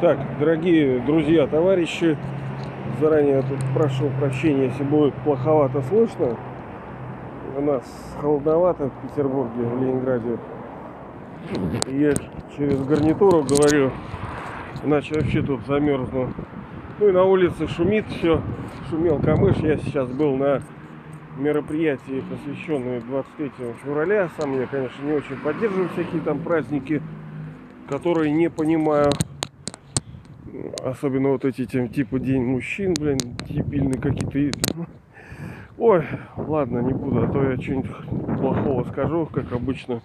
Так, 0.00 0.18
дорогие 0.38 0.98
друзья, 1.00 1.46
товарищи, 1.46 2.16
заранее 2.98 3.42
тут 3.42 3.58
прошу 3.74 4.08
прощения, 4.18 4.68
если 4.68 4.82
будет 4.82 5.12
плоховато 5.12 5.82
слышно. 5.82 6.38
У 7.54 7.60
нас 7.60 7.82
холодновато 8.18 8.88
в 8.88 8.92
Петербурге, 9.06 9.62
в 9.62 9.82
Ленинграде. 9.82 10.38
Я 11.88 12.14
через 12.56 12.82
гарнитуру 12.82 13.44
говорю, 13.44 13.90
иначе 14.82 15.16
вообще 15.16 15.42
тут 15.42 15.66
замерзну. 15.66 16.30
Ну 16.98 17.08
и 17.08 17.12
на 17.12 17.24
улице 17.24 17.68
шумит 17.68 18.06
все, 18.08 18.40
шумел 18.88 19.18
камыш. 19.18 19.56
Я 19.58 19.76
сейчас 19.76 20.08
был 20.08 20.34
на 20.34 20.62
мероприятии, 21.36 22.24
посвященное 22.30 23.02
23 23.02 23.52
февраля. 23.84 24.30
Сам 24.38 24.58
я, 24.58 24.66
конечно, 24.66 25.04
не 25.04 25.12
очень 25.12 25.36
поддерживаю 25.36 25.90
всякие 25.90 26.22
там 26.22 26.38
праздники, 26.38 27.02
которые 27.86 28.32
не 28.32 28.48
понимаю. 28.48 29.10
Особенно 30.90 31.28
вот 31.28 31.44
эти 31.44 31.66
там, 31.66 31.88
типа 31.88 32.18
День 32.18 32.42
мужчин, 32.42 32.94
блин, 32.98 33.18
дебильные 33.48 34.00
какие-то. 34.00 34.58
Ой, 35.78 36.04
ладно, 36.36 36.80
не 36.80 36.92
буду, 36.92 37.22
а 37.22 37.28
то 37.28 37.44
я 37.44 37.56
что-нибудь 37.56 37.92
плохого 38.40 38.82
скажу, 38.84 39.26
как 39.26 39.52
обычно. 39.52 40.00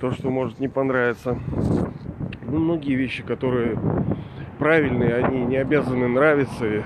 То, 0.00 0.10
что 0.10 0.28
может 0.28 0.60
не 0.60 0.68
понравиться. 0.68 1.38
Ну, 2.46 2.58
многие 2.58 2.94
вещи, 2.94 3.22
которые 3.22 3.78
правильные, 4.58 5.14
они 5.14 5.46
не 5.46 5.56
обязаны 5.56 6.08
нравиться. 6.08 6.66
И, 6.66 6.82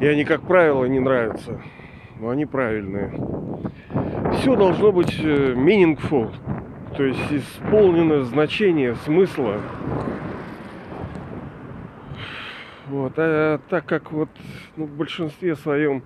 и 0.00 0.06
они, 0.06 0.24
как 0.24 0.42
правило, 0.42 0.86
не 0.86 0.98
нравятся. 0.98 1.60
Но 2.18 2.30
они 2.30 2.44
правильные. 2.44 3.12
Все 4.32 4.56
должно 4.56 4.90
быть 4.90 5.16
э, 5.22 5.54
meaningful. 5.54 6.32
То 6.96 7.04
есть 7.04 7.30
исполнено 7.30 8.24
значение, 8.24 8.96
смысла. 9.04 9.60
Вот, 12.88 13.14
а 13.16 13.58
так 13.70 13.86
как 13.86 14.12
вот 14.12 14.28
ну, 14.76 14.84
в 14.84 14.96
большинстве 14.96 15.56
своем 15.56 16.02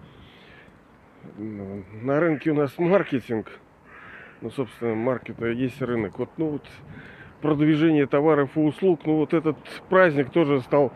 ну, 1.36 1.84
на 2.02 2.20
рынке 2.20 2.50
у 2.50 2.54
нас 2.54 2.72
маркетинг, 2.78 3.50
ну, 4.40 4.50
собственно, 4.50 4.94
маркета 4.94 5.46
есть 5.46 5.80
рынок. 5.82 6.18
Вот, 6.18 6.30
ну, 6.36 6.50
вот 6.50 6.66
продвижение 7.40 8.06
товаров 8.06 8.50
и 8.56 8.60
услуг, 8.60 9.00
ну, 9.04 9.16
вот 9.16 9.34
этот 9.34 9.56
праздник 9.88 10.30
тоже 10.30 10.60
стал, 10.60 10.92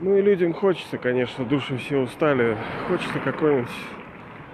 ну, 0.00 0.16
и 0.16 0.22
людям 0.22 0.52
хочется, 0.52 0.98
конечно, 0.98 1.44
души 1.44 1.76
все 1.78 1.98
устали, 1.98 2.56
хочется 2.86 3.18
какое-нибудь 3.18 3.70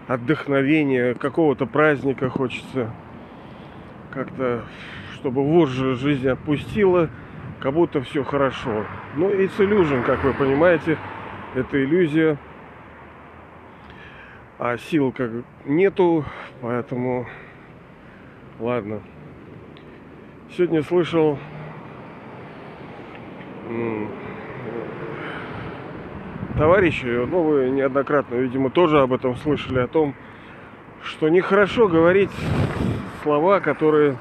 отдохновения, 0.06 1.14
какого-то 1.14 1.66
праздника 1.66 2.28
хочется. 2.28 2.90
Как-то, 4.12 4.64
чтобы 5.14 5.44
вожжи 5.44 5.96
жизнь 5.96 6.28
отпустила, 6.28 7.10
как 7.64 7.72
будто 7.72 8.02
все 8.02 8.22
хорошо. 8.22 8.84
Ну, 9.16 9.30
it's 9.30 9.56
illusion, 9.56 10.02
как 10.02 10.22
вы 10.22 10.34
понимаете, 10.34 10.98
это 11.54 11.82
иллюзия. 11.82 12.36
А 14.58 14.76
сил 14.76 15.12
как 15.12 15.30
нету, 15.64 16.26
поэтому 16.60 17.26
ладно. 18.60 19.00
Сегодня 20.50 20.82
слышал 20.82 21.38
товарищи, 26.58 27.06
ну 27.06 27.44
вы 27.44 27.70
неоднократно, 27.70 28.34
видимо, 28.34 28.68
тоже 28.68 29.00
об 29.00 29.14
этом 29.14 29.36
слышали, 29.36 29.78
о 29.78 29.88
том, 29.88 30.14
что 31.02 31.30
нехорошо 31.30 31.88
говорить 31.88 32.30
слова, 33.22 33.60
которые 33.60 34.18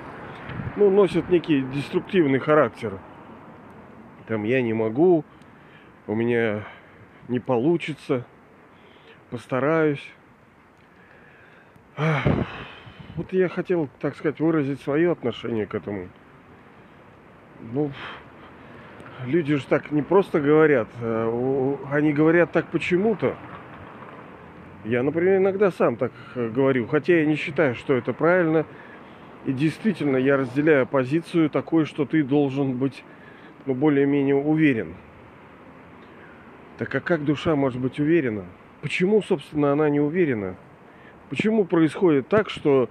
ну, 0.78 0.90
носят 0.90 1.30
некий 1.30 1.62
деструктивный 1.62 2.40
характер. 2.40 3.00
Там 4.28 4.44
я 4.44 4.62
не 4.62 4.74
могу, 4.74 5.26
у 6.08 6.16
меня 6.16 6.64
не 7.28 7.40
получится, 7.40 8.26
постараюсь. 9.30 10.06
Вот 13.16 13.32
я 13.32 13.48
хотел, 13.50 13.90
так 14.00 14.16
сказать, 14.16 14.40
выразить 14.40 14.82
свое 14.82 15.12
отношение 15.12 15.68
к 15.68 15.76
этому. 15.76 16.10
Ну, 17.74 17.92
люди 19.26 19.56
же 19.56 19.66
так 19.68 19.92
не 19.92 20.02
просто 20.02 20.40
говорят, 20.40 20.88
а 21.00 21.78
они 21.92 22.14
говорят 22.14 22.52
так 22.52 22.68
почему-то. 22.68 23.36
Я, 24.86 25.02
например, 25.02 25.38
иногда 25.38 25.72
сам 25.72 25.96
так 25.96 26.12
э, 26.36 26.50
говорю, 26.50 26.88
хотя 26.88 27.20
я 27.20 27.26
не 27.26 27.36
считаю, 27.36 27.74
что 27.74 27.94
это 27.94 28.12
правильно. 28.12 28.66
И 29.46 29.54
действительно, 29.54 30.18
я 30.18 30.36
разделяю 30.36 30.86
позицию 30.86 31.50
такой, 31.50 31.86
что 31.86 32.06
ты 32.06 32.22
должен 32.22 32.78
быть 32.78 33.06
ну, 33.66 33.74
более-менее 33.74 34.36
уверен. 34.36 34.96
Так 36.78 36.94
а 36.96 37.00
как 37.00 37.24
душа 37.24 37.56
может 37.56 37.80
быть 37.80 38.00
уверена? 38.00 38.46
Почему, 38.82 39.22
собственно, 39.22 39.72
она 39.72 39.90
не 39.90 40.00
уверена? 40.00 40.56
Почему 41.30 41.66
происходит 41.66 42.28
так, 42.28 42.50
что 42.50 42.90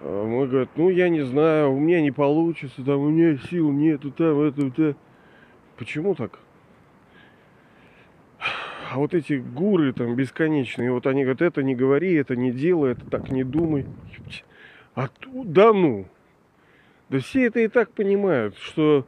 э, 0.00 0.26
мы 0.26 0.46
говорят, 0.46 0.70
ну 0.76 0.90
я 0.90 1.08
не 1.08 1.22
знаю, 1.22 1.72
у 1.72 1.80
меня 1.80 2.00
не 2.00 2.10
получится, 2.10 2.84
там 2.84 3.00
у 3.00 3.10
меня 3.10 3.36
сил 3.50 3.72
нету, 3.72 4.10
там 4.12 4.40
это, 4.40 4.66
это. 4.66 4.96
Почему 5.76 6.14
так? 6.14 6.38
А 8.92 8.98
вот 8.98 9.14
эти 9.14 9.34
гуры 9.34 9.92
там 9.92 10.14
бесконечные, 10.14 10.92
вот 10.92 11.06
они 11.06 11.22
говорят, 11.22 11.42
это 11.42 11.62
не 11.62 11.74
говори, 11.74 12.14
это 12.14 12.36
не 12.36 12.50
делай, 12.50 12.92
это 12.92 13.06
так 13.06 13.30
не 13.30 13.44
думай. 13.44 13.86
А 14.94 15.08
да 15.32 15.72
ну. 15.72 16.06
Да 17.08 17.18
все 17.18 17.46
это 17.46 17.60
и 17.60 17.68
так 17.68 17.92
понимают, 17.92 18.56
что 18.58 19.06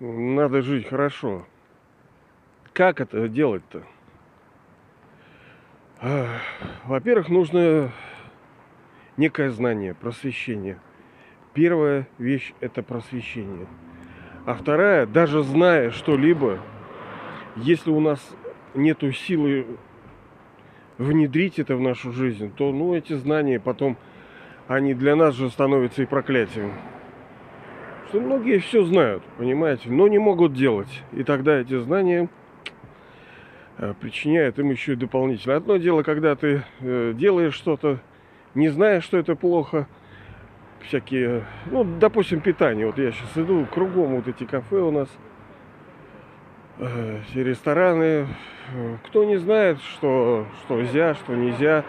надо 0.00 0.62
жить 0.62 0.88
хорошо. 0.88 1.46
Как 2.72 3.00
это 3.00 3.28
делать-то? 3.28 3.82
Во-первых, 6.84 7.28
нужно 7.28 7.92
некое 9.16 9.50
знание, 9.50 9.94
просвещение. 9.94 10.78
Первая 11.54 12.08
вещь– 12.18 12.52
это 12.60 12.82
просвещение. 12.82 13.66
А 14.44 14.54
вторая, 14.54 15.06
даже 15.06 15.42
зная 15.42 15.90
что-либо, 15.90 16.58
если 17.56 17.90
у 17.90 18.00
нас 18.00 18.20
нет 18.74 18.98
силы 19.14 19.66
внедрить 20.98 21.58
это 21.58 21.76
в 21.76 21.80
нашу 21.80 22.12
жизнь, 22.12 22.52
то 22.54 22.72
ну, 22.72 22.94
эти 22.94 23.14
знания 23.14 23.60
потом, 23.60 23.96
они 24.66 24.94
для 24.94 25.16
нас 25.16 25.34
же 25.34 25.48
становятся 25.50 26.02
и 26.02 26.06
проклятием. 26.06 26.72
Что 28.14 28.20
многие 28.20 28.58
все 28.58 28.84
знают, 28.84 29.24
понимаете, 29.38 29.90
но 29.90 30.06
не 30.06 30.18
могут 30.20 30.54
делать. 30.54 31.02
И 31.14 31.24
тогда 31.24 31.58
эти 31.58 31.76
знания 31.80 32.28
э, 33.78 33.92
причиняют 34.00 34.56
им 34.60 34.70
еще 34.70 34.92
и 34.92 34.94
дополнительно. 34.96 35.56
Одно 35.56 35.78
дело, 35.78 36.04
когда 36.04 36.36
ты 36.36 36.62
э, 36.78 37.12
делаешь 37.16 37.54
что-то, 37.54 37.98
не 38.54 38.68
зная, 38.68 39.00
что 39.00 39.18
это 39.18 39.34
плохо– 39.34 39.88
всякие, 40.86 41.42
ну, 41.72 41.82
допустим, 41.82 42.38
питание. 42.38 42.86
Вот 42.86 42.98
я 42.98 43.10
сейчас 43.10 43.36
иду, 43.36 43.66
кругом 43.66 44.14
вот 44.14 44.28
эти 44.28 44.44
кафе 44.44 44.76
у 44.76 44.92
нас, 44.92 45.08
э, 46.78 47.18
рестораны. 47.34 48.28
Кто 49.08 49.24
не 49.24 49.38
знает, 49.38 49.80
что, 49.80 50.46
что 50.62 50.80
нельзя, 50.80 51.16
что 51.16 51.34
нельзя, 51.34 51.84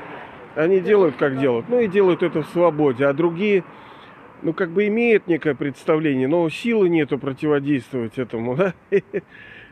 они 0.56 0.80
делают, 0.80 1.18
как 1.18 1.38
делают. 1.38 1.70
Ну 1.70 1.80
и 1.82 1.88
делают 1.88 2.24
это 2.24 2.42
в 2.42 2.48
свободе. 2.48 3.06
А 3.06 3.14
другие, 3.14 3.64
ну, 4.46 4.54
как 4.54 4.70
бы 4.70 4.86
имеют 4.86 5.26
некое 5.26 5.56
представление, 5.56 6.28
но 6.28 6.48
силы 6.50 6.88
нету 6.88 7.18
противодействовать 7.18 8.20
этому, 8.20 8.56
да? 8.58 8.76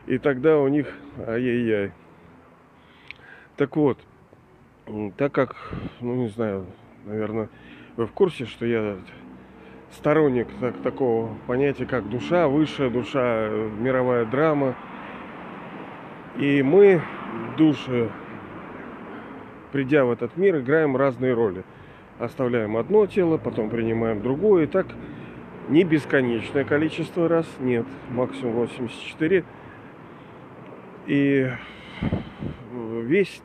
И 0.08 0.18
тогда 0.18 0.58
у 0.58 0.66
них 0.66 0.92
ай-яй-яй. 1.28 1.92
Так 3.56 3.76
вот, 3.76 3.98
так 5.16 5.30
как, 5.30 5.54
ну, 6.00 6.16
не 6.16 6.28
знаю, 6.28 6.66
наверное, 7.04 7.50
вы 7.96 8.06
в 8.06 8.10
курсе, 8.10 8.46
что 8.46 8.66
я 8.66 8.96
сторонник 9.92 10.48
так, 10.60 10.76
такого 10.82 11.32
понятия, 11.46 11.86
как 11.86 12.10
душа, 12.10 12.48
высшая 12.48 12.90
душа, 12.90 13.48
мировая 13.78 14.24
драма. 14.24 14.74
И 16.36 16.64
мы, 16.64 17.00
души, 17.56 18.10
придя 19.70 20.04
в 20.04 20.10
этот 20.10 20.36
мир, 20.36 20.58
играем 20.58 20.96
разные 20.96 21.32
роли. 21.32 21.62
Оставляем 22.18 22.76
одно 22.76 23.06
тело, 23.06 23.38
потом 23.38 23.70
принимаем 23.70 24.22
другое. 24.22 24.64
И 24.64 24.66
так 24.66 24.86
не 25.68 25.84
бесконечное 25.84 26.64
количество 26.64 27.28
раз, 27.28 27.46
нет, 27.58 27.86
максимум 28.10 28.54
84. 28.54 29.44
И 31.06 31.50
весь 32.72 33.42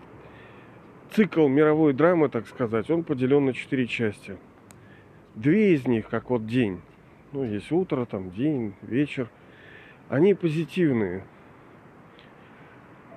цикл 1.12 1.48
мировой 1.48 1.94
драмы, 1.94 2.30
так 2.30 2.48
сказать, 2.48 2.89
он 2.89 3.04
поделен 3.04 3.45
на 3.45 3.54
четыре 3.54 3.88
части. 3.88 4.38
Две 5.36 5.74
из 5.74 5.88
них, 5.88 6.07
как 6.10 6.30
вот 6.30 6.45
день, 6.45 6.81
ну, 7.31 7.44
есть 7.44 7.71
утро, 7.71 8.06
там, 8.06 8.31
день, 8.31 8.74
вечер, 8.81 9.30
они 10.10 10.33
позитивные. 10.33 11.24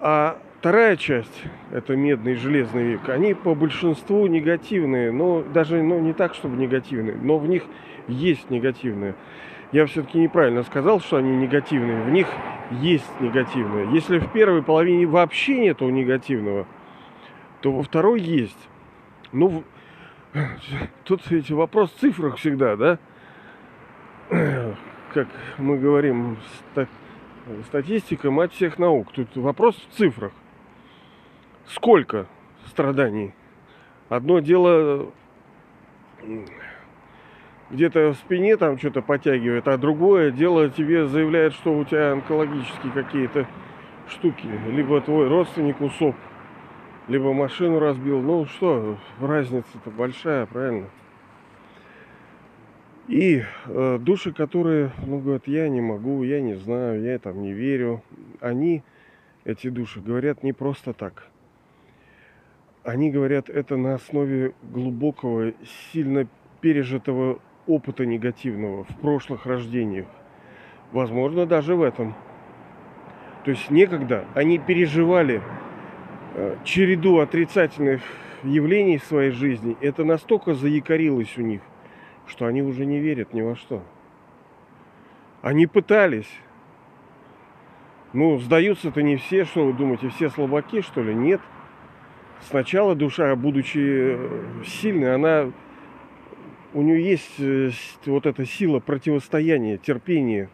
А 0.01 0.41
вторая 0.63 0.97
часть, 0.97 1.43
это 1.73 1.97
медный 1.97 2.35
и 2.35 2.37
железный 2.37 2.85
век, 2.85 3.09
они 3.09 3.35
по 3.35 3.53
большинству 3.57 4.29
негативные, 4.29 5.11
но 5.11 5.43
даже 5.43 5.83
ну, 5.83 5.99
не 5.99 6.13
так, 6.13 6.37
чтобы 6.37 6.57
негативные, 6.57 7.17
но 7.17 7.37
в 7.37 7.49
них 7.49 7.65
есть 8.07 8.49
негативные. 8.49 9.17
я 9.73 9.87
все-таки 9.87 10.21
неправильно 10.21 10.63
сказал, 10.63 11.01
что 11.01 11.17
они 11.17 11.35
негативные. 11.35 12.05
В 12.05 12.11
них 12.11 12.29
есть 12.71 13.11
негативное. 13.19 13.91
Если 13.91 14.21
в 14.21 14.31
первой 14.31 14.63
половине 14.63 15.05
вообще 15.05 15.59
нету 15.59 15.89
негативного, 15.91 16.69
то 17.61 17.73
во 17.73 17.83
второй 17.83 18.21
есть. 18.21 18.69
Ну, 19.33 19.65
тут 21.05 21.29
ведь 21.29 21.51
вопрос 21.51 21.91
в 21.91 21.99
цифрах 21.99 22.37
всегда, 22.37 22.77
да? 22.77 22.99
Как 25.13 25.27
мы 25.59 25.77
говорим, 25.77 26.37
статистика 27.67 28.31
мать 28.31 28.53
всех 28.53 28.79
наук. 28.79 29.09
Тут 29.13 29.37
вопрос 29.37 29.75
в 29.75 29.97
цифрах. 29.97 30.31
Сколько 31.69 32.27
страданий? 32.67 33.33
Одно 34.09 34.41
дело 34.41 35.13
где-то 37.71 38.13
в 38.13 38.17
спине 38.17 38.57
там 38.57 38.79
что-то 38.79 39.01
подтягивает, 39.01 39.67
а 39.67 39.79
другое 39.79 40.31
дело 40.31 40.69
тебе 40.69 41.07
заявляет, 41.07 41.55
что 41.55 41.77
у 41.77 41.85
тебя 41.85 42.13
онкологические 42.13 42.93
какие-то 42.93 43.47
штуки. 44.09 44.47
Либо 44.71 45.01
твой 45.01 45.29
родственник 45.29 45.81
усоп, 45.81 46.15
либо 47.09 47.33
машину 47.33 47.79
разбил. 47.79 48.21
Ну 48.21 48.45
что, 48.47 48.99
разница-то 49.21 49.91
большая, 49.91 50.47
правильно? 50.47 50.89
И 53.09 53.43
э, 53.67 53.99
души, 53.99 54.33
которые, 54.33 54.93
ну, 55.07 55.19
говорят, 55.19 55.49
я 55.49 55.69
не 55.69 55.81
могу, 55.81 56.23
я 56.23 56.41
не 56.41 56.55
знаю, 56.55 57.03
я 57.03 57.19
там 57.19 57.43
не 57.43 57.53
верю, 57.53 58.03
они, 58.41 58.85
эти 59.45 59.69
души, 59.71 60.01
говорят 60.01 60.43
не 60.43 60.53
просто 60.53 60.93
так. 60.93 61.27
Они 62.85 63.11
говорят 63.11 63.49
это 63.49 63.77
на 63.77 63.95
основе 63.95 64.55
глубокого, 64.63 65.53
сильно 65.93 66.27
пережитого 66.61 67.39
опыта 67.67 68.05
негативного 68.05 68.85
в 68.85 68.97
прошлых 69.01 69.47
рождениях. 69.47 70.07
Возможно, 70.91 71.47
даже 71.47 71.77
в 71.77 71.83
этом. 71.83 72.15
То 73.45 73.53
есть 73.53 73.71
некогда 73.71 74.25
они 74.35 74.59
переживали 74.59 75.43
э, 76.35 76.57
череду 76.65 77.19
отрицательных 77.19 78.03
явлений 78.43 78.99
в 78.99 79.05
своей 79.05 79.31
жизни. 79.31 79.77
Это 79.81 80.05
настолько 80.05 80.55
заякорилось 80.55 81.39
у 81.39 81.43
них, 81.43 81.61
что 82.27 82.47
они 82.47 82.63
уже 82.63 82.85
не 82.85 82.99
верят 82.99 83.33
ни 83.33 83.43
во 83.43 83.55
что. 83.55 83.83
Они 85.41 85.67
пытались. 85.67 86.31
Ну, 88.13 88.39
сдаются-то 88.39 89.03
не 89.03 89.17
все, 89.17 89.45
что 89.45 89.67
вы 89.67 89.73
думаете, 89.73 90.09
все 90.09 90.29
слабаки, 90.31 90.83
что 90.83 91.03
ли? 91.03 91.15
Нет. 91.15 91.41
Сначала 92.49 92.95
душа, 92.95 93.35
будучи 93.37 93.79
э, 93.79 94.63
сильной, 94.67 95.15
она 95.15 95.53
у 96.75 96.83
нее 96.83 97.03
есть 97.05 97.39
э, 97.39 97.71
вот 98.07 98.27
эта 98.27 98.45
сила 98.45 98.81
противостояния, 98.81 99.79
терпения. 99.79 100.49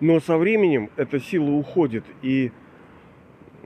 Но 0.00 0.18
со 0.18 0.36
временем 0.36 0.90
эта 0.96 1.20
сила 1.20 1.50
уходит. 1.50 2.04
И 2.22 2.50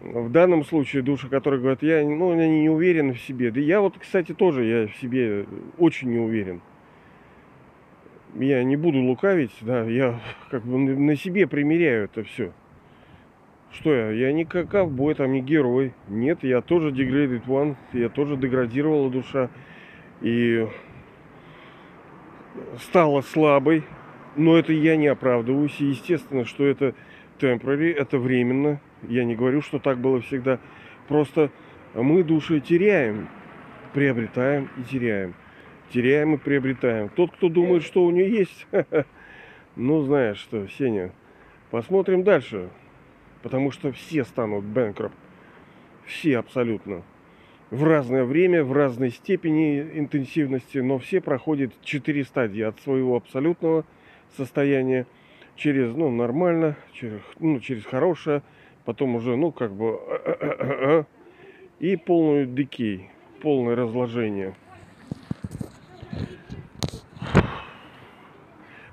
в 0.02 0.30
данном 0.30 0.64
случае 0.64 1.02
души, 1.02 1.28
которые 1.28 1.60
говорят, 1.60 1.82
я, 1.82 2.04
ну, 2.04 2.32
они 2.32 2.60
не 2.60 2.68
уверены 2.68 3.14
в 3.14 3.20
себе. 3.20 3.50
Да 3.50 3.60
я 3.60 3.80
вот, 3.80 3.94
кстати, 3.98 4.34
тоже 4.34 4.64
я 4.64 4.86
в 4.88 4.96
себе 4.96 5.46
очень 5.78 6.10
не 6.10 6.18
уверен. 6.18 6.60
Я 8.34 8.62
не 8.64 8.76
буду 8.76 9.00
лукавить, 9.00 9.54
да, 9.62 9.84
я 9.84 10.20
как 10.50 10.62
бы 10.64 10.78
на 10.78 11.16
себе 11.16 11.46
примеряю 11.46 12.04
это 12.04 12.22
все. 12.22 12.52
Что 13.78 13.94
я? 13.94 14.10
Я 14.10 14.32
не 14.32 14.46
как 14.46 14.70
ковбой, 14.70 15.14
там 15.14 15.32
не 15.32 15.42
герой. 15.42 15.92
Нет, 16.08 16.42
я 16.42 16.62
тоже 16.62 16.90
degraded 16.90 17.44
one, 17.46 17.76
я 17.92 18.08
тоже 18.08 18.36
деградировала 18.36 19.10
душа. 19.10 19.50
И 20.22 20.66
стала 22.78 23.20
слабой. 23.20 23.84
Но 24.34 24.56
это 24.56 24.72
я 24.72 24.96
не 24.96 25.08
оправдываюсь. 25.08 25.78
И 25.80 25.86
естественно, 25.86 26.46
что 26.46 26.64
это 26.64 26.94
temporary, 27.38 27.92
это 27.92 28.18
временно. 28.18 28.80
Я 29.02 29.24
не 29.24 29.36
говорю, 29.36 29.60
что 29.60 29.78
так 29.78 29.98
было 29.98 30.22
всегда. 30.22 30.58
Просто 31.06 31.50
мы 31.92 32.22
души 32.22 32.60
теряем, 32.60 33.28
приобретаем 33.92 34.70
и 34.78 34.84
теряем. 34.84 35.34
Теряем 35.90 36.34
и 36.34 36.38
приобретаем. 36.38 37.10
Тот, 37.10 37.32
кто 37.32 37.50
думает, 37.50 37.82
что 37.82 38.04
у 38.04 38.10
нее 38.10 38.38
есть, 38.38 38.66
ну 39.76 40.00
знаешь 40.02 40.38
что, 40.38 40.66
Сеня, 40.66 41.12
посмотрим 41.70 42.24
дальше. 42.24 42.70
Потому 43.46 43.70
что 43.70 43.92
все 43.92 44.24
станут 44.24 44.64
бэнкроп. 44.64 45.12
Все 46.04 46.36
абсолютно. 46.38 47.04
В 47.70 47.84
разное 47.84 48.24
время, 48.24 48.64
в 48.64 48.72
разной 48.72 49.10
степени 49.10 49.80
интенсивности, 49.82 50.78
но 50.78 50.98
все 50.98 51.20
проходят 51.20 51.72
четыре 51.80 52.24
стадии 52.24 52.62
от 52.62 52.80
своего 52.80 53.14
абсолютного 53.14 53.84
состояния 54.36 55.06
через, 55.54 55.94
ну, 55.94 56.10
нормально, 56.10 56.74
через, 56.92 57.20
ну, 57.38 57.60
через 57.60 57.84
хорошее, 57.84 58.42
потом 58.84 59.14
уже, 59.14 59.36
ну, 59.36 59.52
как 59.52 59.72
бы, 59.72 60.00
и 61.78 61.94
полную 61.94 62.46
дикей, 62.46 63.10
полное 63.42 63.76
разложение. 63.76 64.56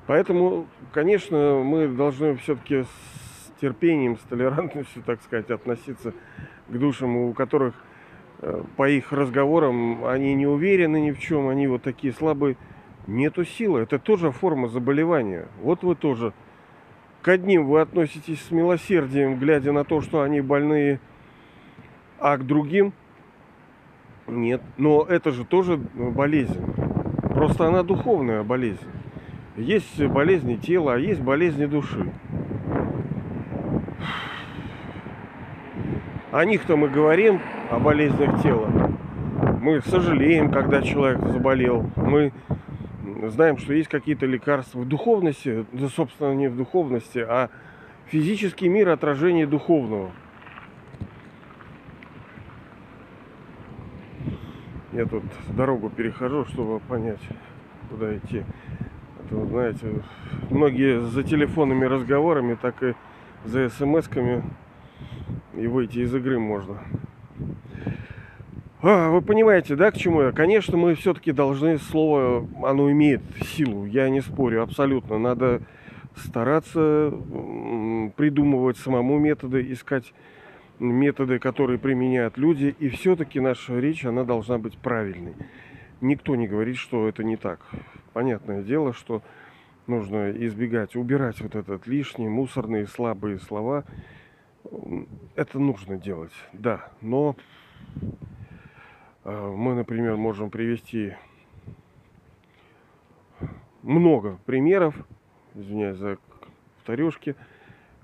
Поэтому, 0.06 0.68
конечно, 0.92 1.64
мы 1.66 1.88
должны 1.88 2.36
все-таки 2.36 2.84
терпением, 3.64 4.18
с 4.18 4.22
толерантностью, 4.24 5.02
так 5.04 5.22
сказать, 5.22 5.50
относиться 5.50 6.14
к 6.68 6.78
душам, 6.78 7.16
у 7.16 7.34
которых 7.34 7.74
э, 8.42 8.62
по 8.76 8.90
их 8.90 9.14
разговорам 9.14 10.04
они 10.04 10.36
не 10.36 10.46
уверены 10.46 11.00
ни 11.00 11.12
в 11.12 11.20
чем, 11.20 11.48
они 11.48 11.68
вот 11.68 11.82
такие 11.82 12.12
слабые. 12.12 12.58
Нету 13.08 13.46
силы. 13.46 13.80
Это 13.80 14.00
тоже 14.00 14.32
форма 14.32 14.68
заболевания. 14.68 15.48
Вот 15.62 15.84
вы 15.84 15.96
тоже. 15.96 16.34
К 17.22 17.30
одним 17.30 17.68
вы 17.68 17.80
относитесь 17.80 18.42
с 18.42 18.52
милосердием, 18.52 19.40
глядя 19.40 19.72
на 19.72 19.86
то, 19.86 20.02
что 20.02 20.24
они 20.24 20.42
больные, 20.42 21.00
а 22.20 22.36
к 22.38 22.46
другим 22.46 22.92
нет. 24.28 24.62
Но 24.78 25.04
это 25.04 25.32
же 25.32 25.46
тоже 25.46 25.78
болезнь. 25.78 26.62
Просто 27.34 27.66
она 27.68 27.84
духовная 27.84 28.44
болезнь. 28.44 28.86
Есть 29.56 30.04
болезни 30.04 30.56
тела, 30.56 30.96
а 30.96 30.98
есть 30.98 31.22
болезни 31.22 31.66
души. 31.66 32.12
О 36.34 36.46
них-то 36.46 36.76
мы 36.76 36.90
говорим, 36.90 37.40
о 37.70 37.78
болезнях 37.78 38.42
тела. 38.42 38.68
Мы 39.62 39.82
сожалеем, 39.84 40.50
когда 40.50 40.82
человек 40.82 41.20
заболел. 41.28 41.86
Мы 41.96 42.34
знаем, 43.28 43.60
что 43.60 43.72
есть 43.72 43.88
какие-то 43.88 44.26
лекарства 44.26 44.80
в 44.80 44.88
духовности, 44.88 45.64
да, 45.72 45.90
собственно, 45.90 46.34
не 46.34 46.48
в 46.48 46.58
духовности, 46.58 47.20
а 47.20 47.52
физический 48.08 48.68
мир 48.68 48.90
отражение 48.90 49.46
духовного. 49.46 50.10
Я 54.92 55.06
тут 55.06 55.26
дорогу 55.50 55.92
перехожу, 55.92 56.46
чтобы 56.46 56.80
понять, 56.80 57.22
куда 57.92 58.18
идти. 58.18 58.44
Это, 59.20 59.40
а 59.40 59.46
знаете, 59.46 60.02
многие 60.50 61.00
за 61.00 61.22
телефонными 61.22 61.86
разговорами, 61.86 62.58
так 62.60 62.82
и 62.82 62.96
за 63.46 63.66
смс-ками 63.68 64.42
и 65.56 65.68
выйти 65.68 66.00
из 66.00 66.14
игры 66.14 66.40
можно. 66.40 66.80
А, 68.82 69.10
вы 69.10 69.22
понимаете, 69.22 69.76
да, 69.76 69.92
к 69.92 69.98
чему 69.98 70.24
я? 70.24 70.32
Конечно, 70.32 70.76
мы 70.76 70.96
все-таки 70.96 71.32
должны, 71.32 71.78
слово, 71.78 72.48
оно 72.64 72.92
имеет 72.92 73.22
силу, 73.56 73.86
я 73.86 74.10
не 74.10 74.22
спорю, 74.22 74.62
абсолютно. 74.62 75.18
Надо 75.18 75.62
стараться 76.16 77.14
придумывать 78.18 78.78
самому 78.78 79.20
методы, 79.20 79.72
искать 79.72 80.14
методы, 80.80 81.40
которые 81.40 81.80
применяют 81.80 82.38
люди. 82.38 82.76
И 82.80 82.90
все-таки 82.90 83.40
наша 83.40 83.80
речь, 83.80 84.04
она 84.04 84.26
должна 84.26 84.58
быть 84.58 84.78
правильной. 84.78 85.34
Никто 86.02 86.36
не 86.36 86.48
говорит, 86.48 86.76
что 86.76 87.08
это 87.08 87.24
не 87.24 87.38
так. 87.38 87.62
Понятное 88.12 88.64
дело, 88.64 88.92
что 88.92 89.22
нужно 89.88 90.32
избегать, 90.32 90.98
убирать 90.98 91.40
вот 91.40 91.56
этот 91.56 91.88
лишний, 91.88 92.28
мусорные, 92.28 92.86
слабые 92.88 93.40
слова– 93.40 93.86
это 95.36 95.60
нужно 95.60 95.98
делать, 95.98 96.32
да. 96.54 96.90
Но 97.02 97.36
э, 99.24 99.54
мы, 99.56 99.76
например, 99.76 100.18
можем 100.18 100.50
привести 100.50 101.14
много 103.82 104.38
примеров, 104.46 104.96
извиняюсь 105.56 105.98
за 105.98 106.18
повторюшки, 106.78 107.36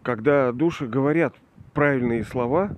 когда 0.04 0.52
души 0.52 0.88
говорят 0.88 1.36
правильные 1.74 2.24
слова, 2.24 2.72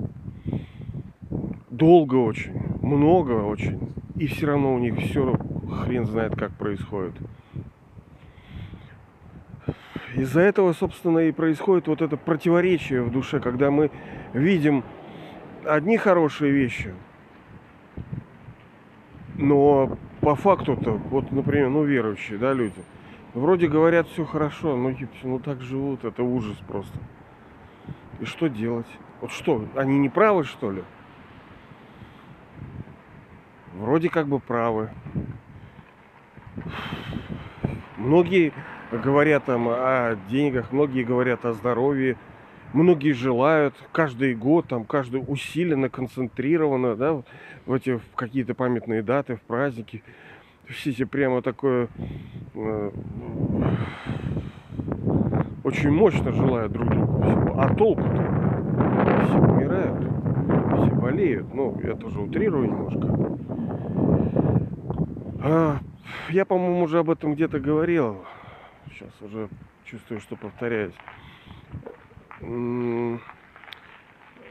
долго 1.70 2.16
очень, 2.16 2.60
много 2.82 3.32
очень, 3.44 3.94
и 4.16 4.28
все 4.28 4.48
равно 4.48 4.76
у 4.76 4.80
них 4.80 4.98
все 4.98 5.38
хрен 5.84 6.06
знает, 6.06 6.36
как 6.36 6.52
происходит 6.54 7.16
из-за 10.16 10.42
этого, 10.42 10.74
собственно, 10.74 11.20
и 11.20 11.32
происходит 11.32 11.88
вот 11.88 12.02
это 12.02 12.18
противоречие 12.18 13.02
в 13.02 13.12
душе, 13.12 13.40
когда 13.40 13.72
мы 13.72 13.92
видим 14.34 14.84
одни 15.66 15.98
хорошие 15.98 16.52
вещи, 16.52 16.94
но 19.36 19.98
по 20.22 20.36
факту-то, 20.36 20.92
вот, 20.92 21.32
например, 21.32 21.70
ну, 21.70 21.84
верующие, 21.84 22.38
да, 22.38 22.54
люди, 22.54 22.82
вроде 23.34 23.68
говорят 23.68 24.08
все 24.10 24.26
хорошо, 24.26 24.76
но 24.76 24.94
ну 25.24 25.40
так 25.40 25.62
живут, 25.62 26.04
это 26.04 26.24
ужас 26.24 26.58
просто. 26.68 26.98
И 28.20 28.26
что 28.26 28.48
делать? 28.48 28.88
Вот 29.20 29.32
что, 29.32 29.66
они 29.76 29.98
не 29.98 30.10
правы, 30.10 30.44
что 30.44 30.72
ли? 30.72 30.84
Вроде 33.74 34.10
как 34.10 34.28
бы 34.28 34.40
правы. 34.40 34.90
Многие 37.98 38.54
говорят 38.98 39.46
там 39.46 39.68
о 39.70 40.18
деньгах, 40.30 40.72
многие 40.72 41.04
говорят 41.04 41.46
о 41.46 41.54
здоровье, 41.54 42.18
многие 42.74 43.14
желают 43.14 43.76
каждый 43.92 44.36
год, 44.36 44.68
там, 44.68 44.86
каждый 44.86 45.24
усиленно, 45.26 45.90
концентрированно, 45.90 46.96
да, 46.96 47.22
в 47.66 47.74
эти 47.74 47.98
в 47.98 48.16
какие-то 48.16 48.54
памятные 48.54 49.02
даты, 49.02 49.36
в 49.36 49.42
праздники. 49.42 50.04
Все 50.68 50.92
эти 50.92 51.04
прямо 51.04 51.42
такое 51.42 51.90
э, 52.54 52.92
очень 55.64 55.92
мощно 55.92 56.32
желают 56.32 56.72
друг 56.72 56.90
другу 56.90 57.22
всего. 57.24 57.60
А 57.60 57.74
толку-то? 57.76 58.42
Все 59.26 59.38
умирают, 59.38 59.98
все 60.84 60.96
болеют. 60.96 61.54
Ну, 61.54 61.78
я 61.84 61.96
тоже 61.96 62.20
утрирую 62.22 62.68
немножко. 62.68 63.38
А, 65.44 65.80
я, 66.30 66.46
по-моему, 66.46 66.84
уже 66.84 67.00
об 67.00 67.10
этом 67.10 67.34
где-то 67.34 67.60
говорил. 67.60 68.18
Сейчас 69.02 69.22
уже 69.22 69.50
чувствую, 69.84 70.20
что 70.22 70.36
повторяюсь 70.36 70.94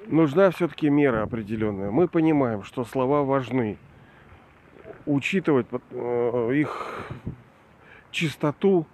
нужна 0.07 0.50
все-таки 0.50 0.90
мера 0.90 1.23
определенная. 1.23 1.90
Мы 1.90 2.09
понимаем, 2.09 2.62
что 2.62 2.85
слова 2.85 3.23
важны. 3.23 3.78
Учитывать 5.07 5.66
э, 5.90 6.50
их 6.54 7.11
чистоту, 8.11 8.87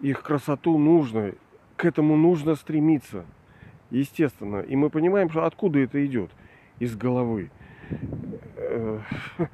их 0.00 0.22
красоту 0.22 0.78
нужно. 0.78 1.32
К 1.76 1.86
этому 1.86 2.16
нужно 2.16 2.54
стремиться. 2.54 3.24
Естественно. 3.90 4.60
И 4.60 4.76
мы 4.76 4.90
понимаем, 4.90 5.30
что 5.30 5.44
откуда 5.44 5.80
это 5.80 6.04
идет. 6.04 6.30
Из 6.78 6.96
головы. 6.96 7.50
Э, 8.56 9.00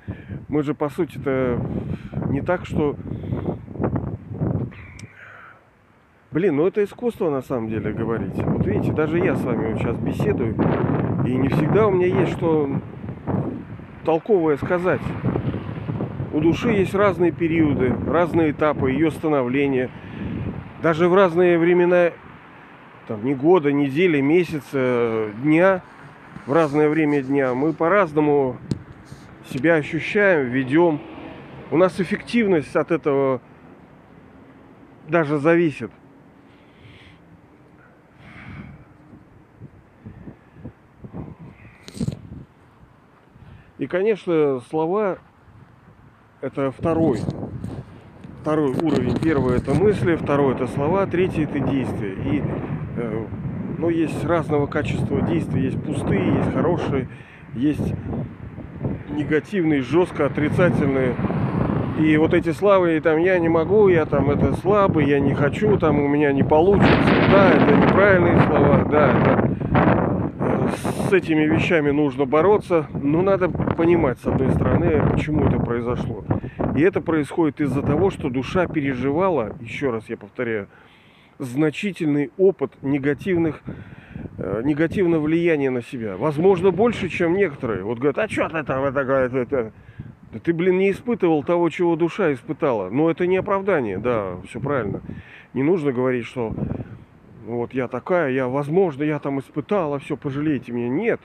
мы 0.49 0.63
же, 0.63 0.75
по 0.75 0.89
сути-то, 0.89 1.61
не 2.29 2.43
так, 2.43 2.67
что 2.67 2.97
Блин, 6.37 6.57
ну 6.57 6.67
это 6.67 6.85
искусство 6.85 7.31
на 7.31 7.41
самом 7.41 7.71
деле 7.71 7.95
говорить. 7.95 8.35
Вот 8.37 8.67
видите, 8.67 8.93
даже 8.93 9.19
я 9.19 9.37
с 9.37 9.43
вами 9.43 9.75
сейчас 9.79 9.97
беседую, 9.97 10.55
и 11.27 11.35
не 11.35 11.49
всегда 11.49 11.87
у 11.87 11.91
меня 11.91 12.09
есть 12.09 12.33
что 12.33 12.69
толковое 14.05 14.59
сказать. 14.59 15.01
У 16.35 16.41
души 16.41 16.73
есть 16.73 16.95
разные 16.95 17.33
периоды, 17.33 17.97
разные 18.07 18.51
этапы 18.51 18.91
ее 18.91 19.11
становления. 19.13 19.89
Даже 20.83 21.09
в 21.09 21.15
разные 21.15 21.57
времена, 21.57 22.11
там, 23.09 23.25
не 23.25 23.35
года, 23.35 23.73
недели, 23.73 24.21
месяца, 24.21 25.31
дня, 25.43 25.81
в 26.45 26.53
разное 26.53 26.91
время 26.91 27.23
дня, 27.23 27.55
мы 27.55 27.73
по-разному 27.73 28.59
себя 29.49 29.77
ощущаем, 29.77 30.51
ведем. 30.51 31.01
У 31.71 31.79
нас 31.79 31.99
эффективность 31.99 32.77
от 32.77 32.91
этого 32.91 33.41
даже 35.09 35.39
зависит. 35.39 35.91
И, 43.79 43.87
конечно, 43.87 44.61
слова 44.71 45.19
это 46.41 46.71
второй, 46.71 47.19
второй 48.41 48.71
уровень. 48.71 49.19
Первый 49.19 49.57
это 49.59 49.75
мысли, 49.75 50.17
второй 50.17 50.55
это 50.55 50.67
слова, 50.67 51.07
третий 51.07 51.43
это 51.43 51.59
действия. 51.59 52.13
И 52.13 52.43
э, 52.97 53.27
ну, 53.77 53.91
есть 53.91 54.25
разного 54.25 54.67
качества 54.67 55.21
действия. 55.21 55.65
Есть 55.65 55.83
пустые, 55.83 56.37
есть 56.37 56.53
хорошие, 56.55 57.09
есть 57.55 57.93
негативные, 59.11 59.83
жестко 59.83 60.25
отрицательные. 60.25 61.15
И 61.99 62.17
вот 62.17 62.33
эти 62.33 62.53
славы, 62.53 62.97
и 62.97 63.01
там 63.01 63.19
я 63.19 63.39
не 63.39 63.51
могу, 63.51 63.89
я 63.89 64.07
там 64.07 64.31
это 64.31 64.55
слабый, 64.57 65.07
я 65.07 65.21
не 65.21 65.35
хочу, 65.35 65.77
там 65.79 65.99
у 65.99 66.09
меня 66.09 66.33
не 66.33 66.43
получится. 66.43 67.13
Да, 67.31 67.51
это 67.51 67.77
неправильные 67.77 68.41
слова, 68.41 68.85
да, 68.91 69.11
это 69.11 69.57
с 71.07 71.13
этими 71.13 71.45
вещами 71.45 71.91
нужно 71.91 72.25
бороться, 72.25 72.87
но 72.93 73.23
надо 73.23 73.49
понимать, 73.49 74.19
с 74.19 74.27
одной 74.27 74.51
стороны, 74.53 75.03
почему 75.13 75.47
это 75.47 75.59
произошло. 75.59 76.25
И 76.77 76.83
это 76.83 77.01
происходит 77.01 77.61
из-за 77.61 77.81
того, 77.83 78.11
что 78.11 78.29
душа 78.29 78.67
переживала, 78.67 79.57
еще 79.61 79.91
раз 79.91 80.09
я 80.09 80.17
повторяю, 80.17 80.69
значительный 81.39 82.33
опыт 82.39 82.73
негативных, 82.83 83.63
э, 84.39 84.63
негативного 84.65 85.23
влияния 85.23 85.71
на 85.71 85.83
себя. 85.83 86.17
Возможно, 86.17 86.73
больше, 86.73 87.09
чем 87.09 87.35
некоторые. 87.35 87.85
Вот 87.85 87.99
говорят, 87.99 88.19
а 88.19 88.29
что 88.29 88.49
ты 88.49 88.65
там, 88.65 88.85
это, 88.85 89.01
это, 89.01 89.39
это. 89.39 89.73
Да 90.33 90.41
ты, 90.41 90.53
блин, 90.53 90.79
не 90.79 90.91
испытывал 90.91 91.45
того, 91.45 91.69
чего 91.71 91.95
душа 91.95 92.33
испытала. 92.33 92.91
Но 92.91 93.11
это 93.11 93.27
не 93.27 93.37
оправдание, 93.37 93.99
да, 93.99 94.39
все 94.49 94.61
правильно. 94.61 95.03
Не 95.55 95.63
нужно 95.63 95.93
говорить, 95.93 96.27
что 96.27 96.53
вот 97.47 97.73
я 97.75 97.87
такая, 97.87 98.33
я, 98.33 98.49
возможно, 98.49 99.05
я 99.05 99.19
там 99.21 99.39
испытала, 99.39 99.99
все, 100.01 100.17
пожалейте 100.17 100.73
меня. 100.73 100.89
Нет, 100.89 101.21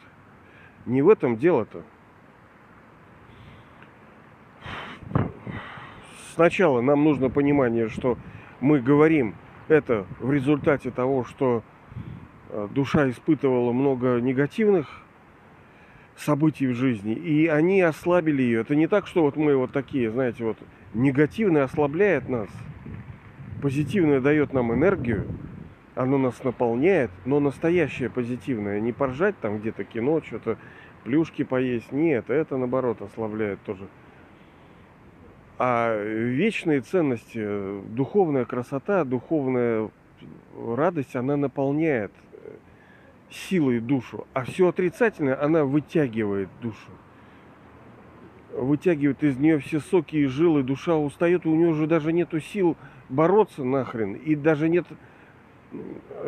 не 0.85 1.01
в 1.01 1.09
этом 1.09 1.37
дело-то. 1.37 1.81
Сначала 6.35 6.81
нам 6.81 7.03
нужно 7.03 7.29
понимание, 7.29 7.89
что 7.89 8.17
мы 8.59 8.79
говорим 8.79 9.35
это 9.67 10.05
в 10.19 10.31
результате 10.31 10.91
того, 10.91 11.23
что 11.25 11.63
э, 12.49 12.67
душа 12.71 13.09
испытывала 13.09 13.71
много 13.73 14.19
негативных 14.21 14.87
событий 16.15 16.67
в 16.67 16.75
жизни, 16.75 17.13
и 17.13 17.47
они 17.47 17.81
ослабили 17.81 18.43
ее. 18.43 18.61
Это 18.61 18.75
не 18.75 18.87
так, 18.87 19.07
что 19.07 19.23
вот 19.23 19.37
мы 19.37 19.55
вот 19.55 19.71
такие, 19.71 20.11
знаете, 20.11 20.43
вот 20.43 20.57
негативное 20.93 21.63
ослабляет 21.63 22.29
нас, 22.29 22.49
позитивное 23.61 24.21
дает 24.21 24.53
нам 24.53 24.71
энергию, 24.73 25.25
оно 25.95 26.17
нас 26.17 26.43
наполняет, 26.43 27.11
но 27.25 27.39
настоящее 27.39 28.09
позитивное. 28.09 28.79
Не 28.79 28.91
поржать 28.93 29.35
там 29.39 29.59
где-то 29.59 29.83
кино, 29.83 30.21
что-то 30.21 30.57
плюшки 31.03 31.43
поесть. 31.43 31.91
Нет, 31.91 32.29
это 32.29 32.57
наоборот 32.57 33.01
ослабляет 33.01 33.61
тоже. 33.63 33.87
А 35.57 35.95
вечные 35.95 36.81
ценности, 36.81 37.81
духовная 37.89 38.45
красота, 38.45 39.03
духовная 39.03 39.89
радость, 40.55 41.15
она 41.15 41.37
наполняет 41.37 42.11
силой 43.29 43.79
душу. 43.79 44.25
А 44.33 44.43
все 44.43 44.69
отрицательное, 44.69 45.41
она 45.41 45.63
вытягивает 45.63 46.49
душу. 46.61 46.91
Вытягивает 48.53 49.23
из 49.23 49.37
нее 49.37 49.59
все 49.59 49.79
соки 49.79 50.17
и 50.17 50.25
жилы, 50.25 50.63
душа 50.63 50.95
устает, 50.95 51.45
у 51.45 51.55
нее 51.55 51.69
уже 51.69 51.87
даже 51.87 52.11
нету 52.11 52.39
сил 52.39 52.75
бороться 53.07 53.63
нахрен. 53.63 54.13
И 54.13 54.35
даже 54.35 54.67
нет 54.67 54.85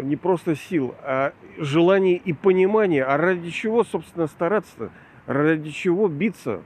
не 0.02 0.16
просто 0.16 0.56
сил, 0.56 0.96
а 1.02 1.34
желание 1.58 2.16
и 2.16 2.34
понимание, 2.34 3.04
а 3.04 3.18
ради 3.18 3.52
чего, 3.52 3.84
собственно, 3.84 4.28
стараться, 4.28 4.92
ради 5.26 5.72
чего 5.72 6.08
биться, 6.08 6.62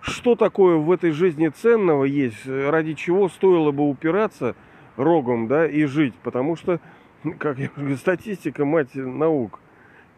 что 0.00 0.36
такое 0.36 0.76
в 0.76 0.90
этой 0.92 1.10
жизни 1.10 1.48
ценного 1.48 2.04
есть, 2.04 2.46
ради 2.46 2.94
чего 2.94 3.28
стоило 3.28 3.72
бы 3.72 3.88
упираться 3.88 4.54
рогом, 4.96 5.48
да, 5.48 5.66
и 5.66 5.84
жить, 5.84 6.14
потому 6.22 6.56
что, 6.56 6.80
как 7.38 7.58
я 7.58 7.70
говорю, 7.74 7.96
статистика, 7.96 8.64
мать 8.64 8.94
наук 8.94 9.60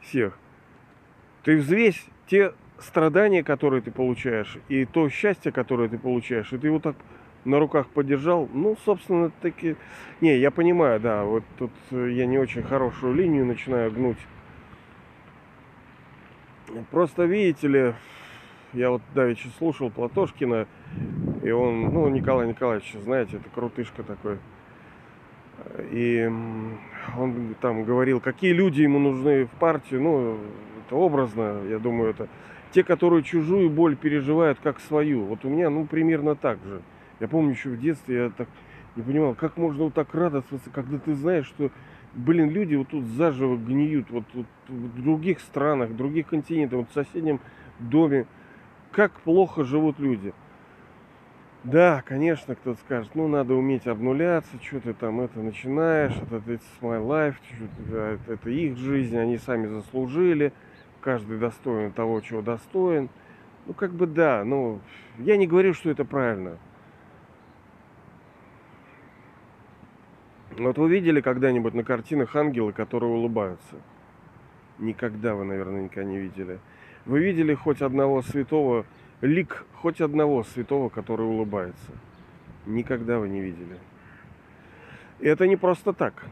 всех. 0.01 0.39
Ты 1.45 1.57
взвесь 1.57 2.05
те 2.27 2.53
страдания, 2.79 3.43
которые 3.43 3.83
ты 3.83 3.91
получаешь, 3.91 4.59
и 4.69 4.85
то 4.85 5.09
счастье, 5.09 5.51
которое 5.53 5.89
ты 5.89 5.99
получаешь, 5.99 6.53
и 6.53 6.59
ты 6.59 6.71
вот 6.71 6.83
так 6.83 6.97
на 7.49 7.59
руках 7.59 7.89
подержал. 7.89 8.49
Ну, 8.53 8.77
собственно, 8.85 9.31
таки... 9.41 9.77
Не, 10.21 10.37
я 10.37 10.51
понимаю, 10.51 11.01
да, 11.01 11.25
вот 11.25 11.43
тут 11.59 11.71
я 11.91 12.27
не 12.27 12.39
очень 12.39 12.63
хорошую 12.63 13.15
линию 13.15 13.47
начинаю 13.47 13.91
гнуть. 13.91 14.19
Просто, 16.91 17.25
видите 17.25 17.69
ли, 17.69 17.95
я 18.75 18.91
вот 18.91 19.03
давеча 19.15 19.49
слушал 19.59 19.91
Платошкина, 19.91 20.67
и 21.43 21.51
он, 21.51 21.85
ну, 21.95 22.09
Николай 22.09 22.47
Николаевич, 22.47 22.95
знаете, 23.03 23.39
это 23.39 23.49
крутышка 23.49 24.03
такой. 24.03 24.39
И 25.91 26.31
он 27.17 27.55
там 27.61 27.85
говорил, 27.85 28.21
какие 28.21 28.53
люди 28.53 28.83
ему 28.83 28.99
нужны 28.99 29.47
в 29.47 29.51
партии, 29.53 29.97
ну, 29.97 30.39
это 30.87 30.97
образно, 30.97 31.63
я 31.69 31.79
думаю, 31.79 32.11
это 32.11 32.29
те, 32.73 32.85
которые 32.85 33.23
чужую 33.23 33.71
боль 33.71 33.97
переживают 33.97 34.59
как 34.63 34.79
свою. 34.81 35.25
Вот 35.25 35.45
у 35.47 35.49
меня, 35.49 35.71
ну, 35.71 35.87
примерно 35.87 36.35
так 36.35 36.59
же. 36.67 36.83
Я 37.21 37.29
помню 37.29 37.53
еще 37.53 37.71
в 37.71 37.81
детстве 37.81 38.17
я 38.25 38.31
так 38.31 38.49
не 38.97 39.03
понимал, 39.03 39.35
как 39.35 39.57
можно 39.57 39.85
вот 39.85 39.95
так 39.95 40.15
радоваться, 40.15 40.59
когда 40.73 40.99
ты 40.99 41.15
знаешь, 41.15 41.47
что, 41.47 41.71
блин, 42.15 42.51
люди 42.51 42.75
вот 42.75 42.89
тут 42.89 43.05
заживо 43.07 43.57
гниют, 43.57 44.11
вот, 44.11 44.25
вот 44.35 44.47
в 44.69 45.03
других 45.03 45.41
странах, 45.41 45.91
в 45.91 45.97
других 45.97 46.29
континентах, 46.29 46.81
вот 46.81 46.91
в 46.91 46.95
соседнем 46.95 47.41
доме. 47.79 48.27
Как 48.93 49.13
плохо 49.21 49.65
живут 49.65 49.99
люди. 49.99 50.33
Да, 51.65 52.03
конечно, 52.07 52.55
кто-то 52.55 52.81
скажет, 52.81 53.11
ну, 53.15 53.27
надо 53.29 53.55
уметь 53.55 53.87
обнуляться, 53.87 54.51
что 54.63 54.81
ты 54.81 54.95
там 54.95 55.21
это 55.21 55.41
начинаешь, 55.41 56.15
это 56.17 56.37
it's 56.51 56.63
my 56.81 57.05
life, 57.05 57.35
это, 57.89 58.19
это 58.27 58.51
их 58.51 58.77
жизнь, 58.77 59.17
они 59.17 59.39
сами 59.39 59.67
заслужили, 59.67 60.53
каждый 61.01 61.39
достоин 61.39 61.93
того, 61.93 62.21
чего 62.21 62.43
достоин. 62.43 63.09
Ну, 63.67 63.75
как 63.75 63.93
бы 63.93 64.07
да, 64.07 64.45
ну, 64.45 64.81
я 65.19 65.37
не 65.37 65.47
говорю, 65.47 65.75
что 65.75 65.91
это 65.91 66.05
правильно. 66.05 66.59
Вот 70.59 70.77
вы 70.77 70.91
видели 70.91 71.21
когда-нибудь 71.21 71.75
на 71.75 71.85
картинах 71.85 72.35
ангелы, 72.35 72.73
которые 72.73 73.13
улыбаются? 73.13 73.77
Никогда 74.79 75.35
вы, 75.35 75.45
наверное, 75.45 75.83
никогда 75.83 76.11
не 76.11 76.19
видели. 76.19 76.59
Вы 77.07 77.21
видели 77.21 77.55
хоть 77.55 77.81
одного 77.81 78.23
святого, 78.23 78.85
лик 79.21 79.65
хоть 79.75 80.01
одного 80.01 80.43
святого, 80.43 80.89
который 80.89 81.27
улыбается? 81.27 81.93
Никогда 82.67 83.19
вы 83.19 83.29
не 83.29 83.41
видели. 83.41 83.79
И 85.21 85.27
это 85.27 85.47
не 85.47 85.57
просто 85.57 85.93
так. 85.93 86.25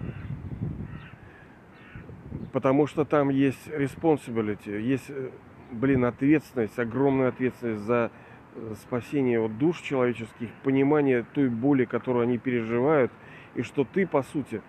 Потому 2.52 2.86
что 2.86 3.04
там 3.04 3.28
есть 3.28 3.68
responsibility, 3.68 4.80
есть, 4.80 5.06
э, 5.08 5.30
блин, 5.70 6.04
ответственность, 6.04 6.78
огромная 6.78 7.28
ответственность 7.28 7.82
за 7.82 8.10
э, 8.54 8.74
спасение 8.82 9.40
вот 9.40 9.58
душ 9.58 9.80
человеческих, 9.80 10.48
понимание 10.62 11.24
той 11.34 11.48
боли, 11.48 11.84
которую 11.84 12.22
они 12.22 12.38
переживают, 12.38 13.12
и 13.56 13.62
что 13.62 13.84
ты, 13.84 14.06
по 14.06 14.22
сути, 14.22 14.62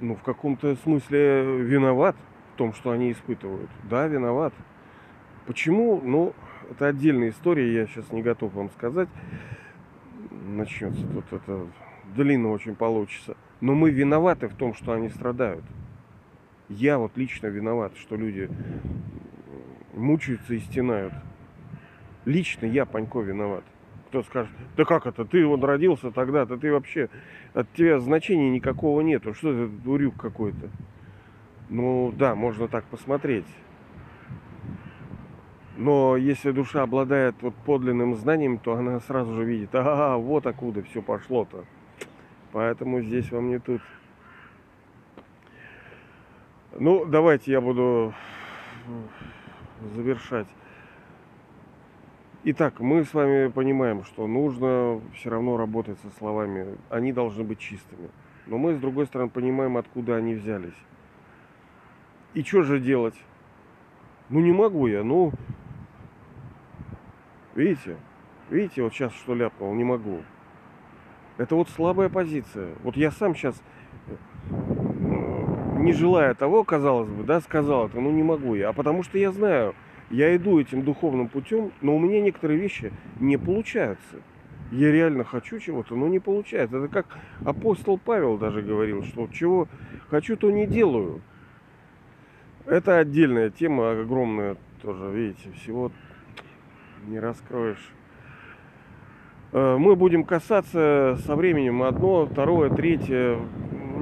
ну, 0.00 0.14
в 0.14 0.22
каком-то 0.22 0.76
смысле 0.76 1.62
виноват 1.62 2.14
в 2.54 2.58
том, 2.58 2.74
что 2.74 2.90
они 2.90 3.10
испытывают. 3.10 3.70
Да, 3.88 4.06
виноват. 4.06 4.52
Почему? 5.46 6.00
Ну, 6.02 6.34
это 6.70 6.88
отдельная 6.88 7.30
история, 7.30 7.72
я 7.72 7.86
сейчас 7.86 8.12
не 8.12 8.22
готов 8.22 8.52
вам 8.52 8.70
сказать. 8.70 9.08
Начнется 10.30 11.06
тут 11.06 11.24
это 11.32 11.66
длинно 12.14 12.50
очень 12.50 12.74
получится. 12.74 13.36
Но 13.60 13.74
мы 13.74 13.90
виноваты 13.90 14.48
в 14.48 14.54
том, 14.54 14.74
что 14.74 14.92
они 14.92 15.08
страдают. 15.08 15.64
Я 16.68 16.98
вот 16.98 17.16
лично 17.16 17.46
виноват, 17.46 17.92
что 17.96 18.16
люди 18.16 18.50
мучаются 19.94 20.54
и 20.54 20.58
стенают. 20.58 21.14
Лично 22.24 22.66
я, 22.66 22.86
Панько, 22.86 23.20
виноват. 23.20 23.64
Кто 24.12 24.22
скажет, 24.24 24.52
да 24.76 24.84
как 24.84 25.06
это, 25.06 25.24
ты 25.24 25.46
вот 25.46 25.64
родился 25.64 26.10
тогда-то, 26.10 26.58
ты 26.58 26.70
вообще, 26.70 27.08
от 27.54 27.72
тебя 27.72 27.98
значения 27.98 28.50
никакого 28.50 29.00
нету, 29.00 29.32
что 29.32 29.50
это 29.50 29.68
дурюк 29.68 30.18
какой-то. 30.20 30.68
Ну 31.70 32.12
да, 32.14 32.34
можно 32.34 32.68
так 32.68 32.84
посмотреть. 32.84 33.46
Но 35.78 36.18
если 36.18 36.50
душа 36.50 36.82
обладает 36.82 37.36
вот 37.40 37.54
подлинным 37.64 38.14
знанием, 38.16 38.58
то 38.58 38.74
она 38.74 39.00
сразу 39.00 39.32
же 39.32 39.44
видит, 39.44 39.74
ага, 39.74 40.18
вот 40.18 40.46
откуда 40.46 40.82
все 40.82 41.00
пошло-то. 41.00 41.64
Поэтому 42.52 43.00
здесь 43.00 43.32
вам 43.32 43.48
не 43.48 43.60
тут. 43.60 43.80
Ну, 46.78 47.06
давайте 47.06 47.50
я 47.50 47.62
буду 47.62 48.12
завершать. 49.94 50.48
Итак, 52.44 52.80
мы 52.80 53.04
с 53.04 53.14
вами 53.14 53.46
понимаем, 53.46 54.02
что 54.02 54.26
нужно 54.26 55.00
все 55.14 55.30
равно 55.30 55.56
работать 55.56 55.96
со 56.00 56.10
словами. 56.18 56.76
Они 56.90 57.12
должны 57.12 57.44
быть 57.44 57.60
чистыми. 57.60 58.10
Но 58.48 58.58
мы, 58.58 58.74
с 58.74 58.80
другой 58.80 59.06
стороны, 59.06 59.30
понимаем, 59.30 59.76
откуда 59.76 60.16
они 60.16 60.34
взялись. 60.34 60.74
И 62.34 62.42
что 62.42 62.62
же 62.62 62.80
делать? 62.80 63.14
Ну, 64.28 64.40
не 64.40 64.50
могу 64.50 64.88
я, 64.88 65.04
ну... 65.04 65.30
Видите? 67.54 67.96
Видите, 68.50 68.82
вот 68.82 68.92
сейчас 68.92 69.12
что 69.12 69.36
ляпнул, 69.36 69.72
не 69.74 69.84
могу. 69.84 70.22
Это 71.38 71.54
вот 71.54 71.68
слабая 71.68 72.08
позиция. 72.08 72.74
Вот 72.82 72.96
я 72.96 73.12
сам 73.12 73.36
сейчас, 73.36 73.62
э, 74.48 75.78
не 75.78 75.92
желая 75.92 76.34
того, 76.34 76.64
казалось 76.64 77.08
бы, 77.08 77.22
да, 77.22 77.40
сказал 77.40 77.86
это, 77.86 78.00
ну 78.00 78.10
не 78.10 78.24
могу 78.24 78.56
я. 78.56 78.70
А 78.70 78.72
потому 78.72 79.04
что 79.04 79.16
я 79.16 79.30
знаю, 79.30 79.76
я 80.12 80.36
иду 80.36 80.60
этим 80.60 80.82
духовным 80.82 81.26
путем, 81.26 81.72
но 81.80 81.96
у 81.96 81.98
меня 81.98 82.20
некоторые 82.20 82.60
вещи 82.60 82.92
не 83.18 83.38
получаются. 83.38 84.16
Я 84.70 84.92
реально 84.92 85.24
хочу 85.24 85.58
чего-то, 85.58 85.96
но 85.96 86.06
не 86.06 86.18
получается. 86.18 86.76
Это 86.76 86.88
как 86.88 87.06
апостол 87.44 87.98
Павел 87.98 88.38
даже 88.38 88.62
говорил, 88.62 89.02
что 89.04 89.26
чего 89.32 89.68
хочу, 90.08 90.36
то 90.36 90.50
не 90.50 90.66
делаю. 90.66 91.22
Это 92.66 92.98
отдельная 92.98 93.50
тема, 93.50 93.92
огромная 93.92 94.56
тоже, 94.82 95.10
видите, 95.10 95.50
всего 95.56 95.90
не 97.06 97.18
раскроешь. 97.18 97.90
Э, 99.52 99.76
мы 99.78 99.96
будем 99.96 100.24
касаться 100.24 101.18
со 101.24 101.36
временем 101.36 101.82
одно, 101.82 102.26
второе, 102.26 102.70
третье. 102.70 103.38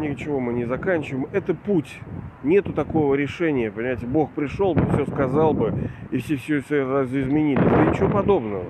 Ничего 0.08 0.40
мы 0.40 0.52
не 0.52 0.64
заканчиваем. 0.64 1.26
Это 1.32 1.54
путь. 1.54 2.00
Нету 2.42 2.72
такого 2.72 3.14
решения, 3.14 3.70
понимаете. 3.70 4.06
Бог 4.06 4.30
пришел 4.32 4.74
бы, 4.74 4.86
все 4.92 5.04
сказал 5.06 5.52
бы, 5.52 5.90
и 6.10 6.18
все 6.18 6.36
все, 6.36 6.62
все 6.62 6.82
изменились. 7.04 7.62
Да 7.62 7.84
ничего 7.84 8.08
подобного. 8.08 8.64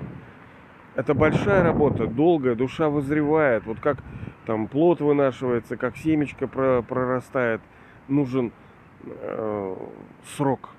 Это 0.95 1.13
большая 1.13 1.63
работа, 1.63 2.05
долгая, 2.05 2.55
душа 2.55 2.89
вызревает. 2.89 3.65
Вот 3.65 3.79
как 3.79 3.97
там 4.45 4.67
плод 4.67 4.99
вынашивается, 4.99 5.77
как 5.77 5.95
семечко 5.95 6.47
прорастает. 6.47 7.61
Нужен 8.09 8.51
э, 9.05 9.75
срок, 10.35 10.69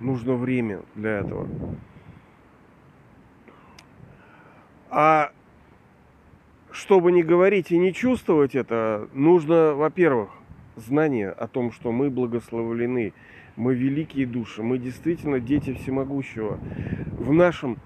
нужно 0.00 0.34
время 0.34 0.80
для 0.96 1.18
этого. 1.18 1.46
А 4.90 5.30
чтобы 6.70 7.12
не 7.12 7.22
говорить 7.22 7.70
и 7.70 7.78
не 7.78 7.92
чувствовать 7.92 8.54
это, 8.54 9.08
нужно, 9.12 9.74
во-первых, 9.74 10.30
знание 10.76 11.30
о 11.30 11.46
том, 11.46 11.72
что 11.72 11.92
мы 11.92 12.10
благословлены, 12.10 13.12
мы 13.56 13.74
великие 13.74 14.26
души, 14.26 14.62
мы 14.62 14.78
действительно 14.78 15.40
дети 15.40 15.74
всемогущего. 15.74 16.58
В 17.18 17.32
нашем 17.32 17.78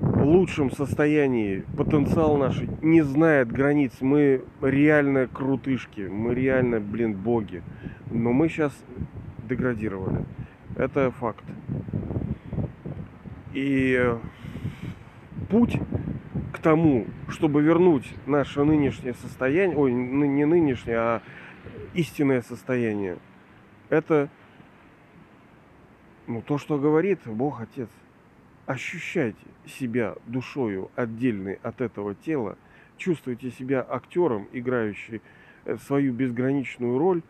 лучшем 0.00 0.70
состоянии 0.70 1.64
потенциал 1.76 2.36
наш 2.36 2.60
не 2.82 3.02
знает 3.02 3.50
границ. 3.50 3.92
Мы 4.00 4.42
реально 4.60 5.26
крутышки, 5.26 6.02
мы 6.02 6.34
реально, 6.34 6.80
блин, 6.80 7.14
боги. 7.14 7.62
Но 8.10 8.32
мы 8.32 8.48
сейчас 8.48 8.72
деградировали. 9.48 10.24
Это 10.76 11.10
факт. 11.10 11.44
И 13.54 14.14
путь 15.48 15.80
к 16.58 16.60
тому, 16.60 17.06
чтобы 17.28 17.62
вернуть 17.62 18.12
наше 18.26 18.64
нынешнее 18.64 19.14
состояние, 19.14 19.78
ой, 19.78 19.92
не 19.92 20.44
нынешнее, 20.44 20.98
а 20.98 21.22
истинное 21.94 22.42
состояние, 22.42 23.18
это 23.90 24.28
ну, 26.26 26.42
то, 26.42 26.58
что 26.58 26.78
говорит 26.78 27.20
Бог 27.26 27.60
Отец. 27.60 27.88
Ощущайте 28.66 29.38
себя 29.66 30.16
душою 30.26 30.90
отдельной 30.96 31.60
от 31.62 31.80
этого 31.80 32.16
тела, 32.16 32.58
чувствуйте 32.96 33.50
себя 33.50 33.86
актером, 33.88 34.48
играющим 34.52 35.20
э, 35.64 35.76
свою 35.86 36.12
безграничную 36.12 36.98
роль, 36.98 37.22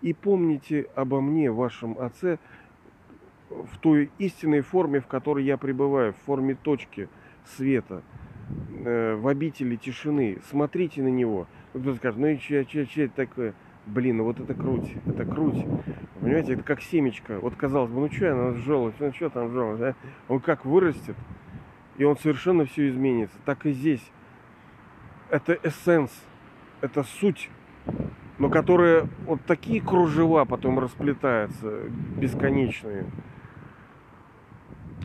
и 0.00 0.14
помните 0.14 0.86
обо 0.94 1.20
мне, 1.20 1.52
вашем 1.52 1.98
Отце, 1.98 2.38
в 3.50 3.78
той 3.78 4.10
истинной 4.18 4.62
форме, 4.62 5.00
в 5.00 5.06
которой 5.06 5.44
я 5.44 5.58
пребываю, 5.58 6.14
в 6.14 6.24
форме 6.24 6.54
точки 6.54 7.10
света– 7.44 8.02
в 8.80 9.28
обители 9.28 9.76
тишины, 9.76 10.38
смотрите 10.48 11.02
на 11.02 11.08
него. 11.08 11.46
Кто-то 11.70 11.94
скажет, 11.96 12.18
ну 12.18 12.26
и 12.28 12.38
че, 12.38 12.64
че, 12.64 12.86
че 12.86 13.04
это 13.04 13.14
такое? 13.14 13.54
Блин, 13.86 14.18
ну 14.18 14.24
вот 14.24 14.40
это 14.40 14.54
круть, 14.54 14.92
это 15.06 15.24
круть. 15.24 15.64
Понимаете, 16.20 16.54
это 16.54 16.62
как 16.62 16.80
семечко. 16.80 17.38
Вот 17.40 17.56
казалось 17.56 17.90
бы, 17.90 18.00
ну 18.00 18.10
что 18.10 18.32
она 18.32 18.54
желудь, 18.54 18.94
ну 18.98 19.12
что 19.12 19.30
там 19.30 19.50
желудь, 19.52 19.80
а? 19.80 19.94
Он 20.28 20.40
как 20.40 20.64
вырастет, 20.64 21.16
и 21.96 22.04
он 22.04 22.16
совершенно 22.16 22.64
все 22.64 22.88
изменится. 22.88 23.36
Так 23.44 23.66
и 23.66 23.72
здесь. 23.72 24.10
Это 25.30 25.56
эссенс, 25.62 26.10
это 26.80 27.04
суть, 27.04 27.50
но 28.38 28.48
которая 28.48 29.08
вот 29.26 29.40
такие 29.46 29.80
кружева 29.80 30.44
потом 30.44 30.78
расплетаются, 30.78 31.82
бесконечные 32.16 33.06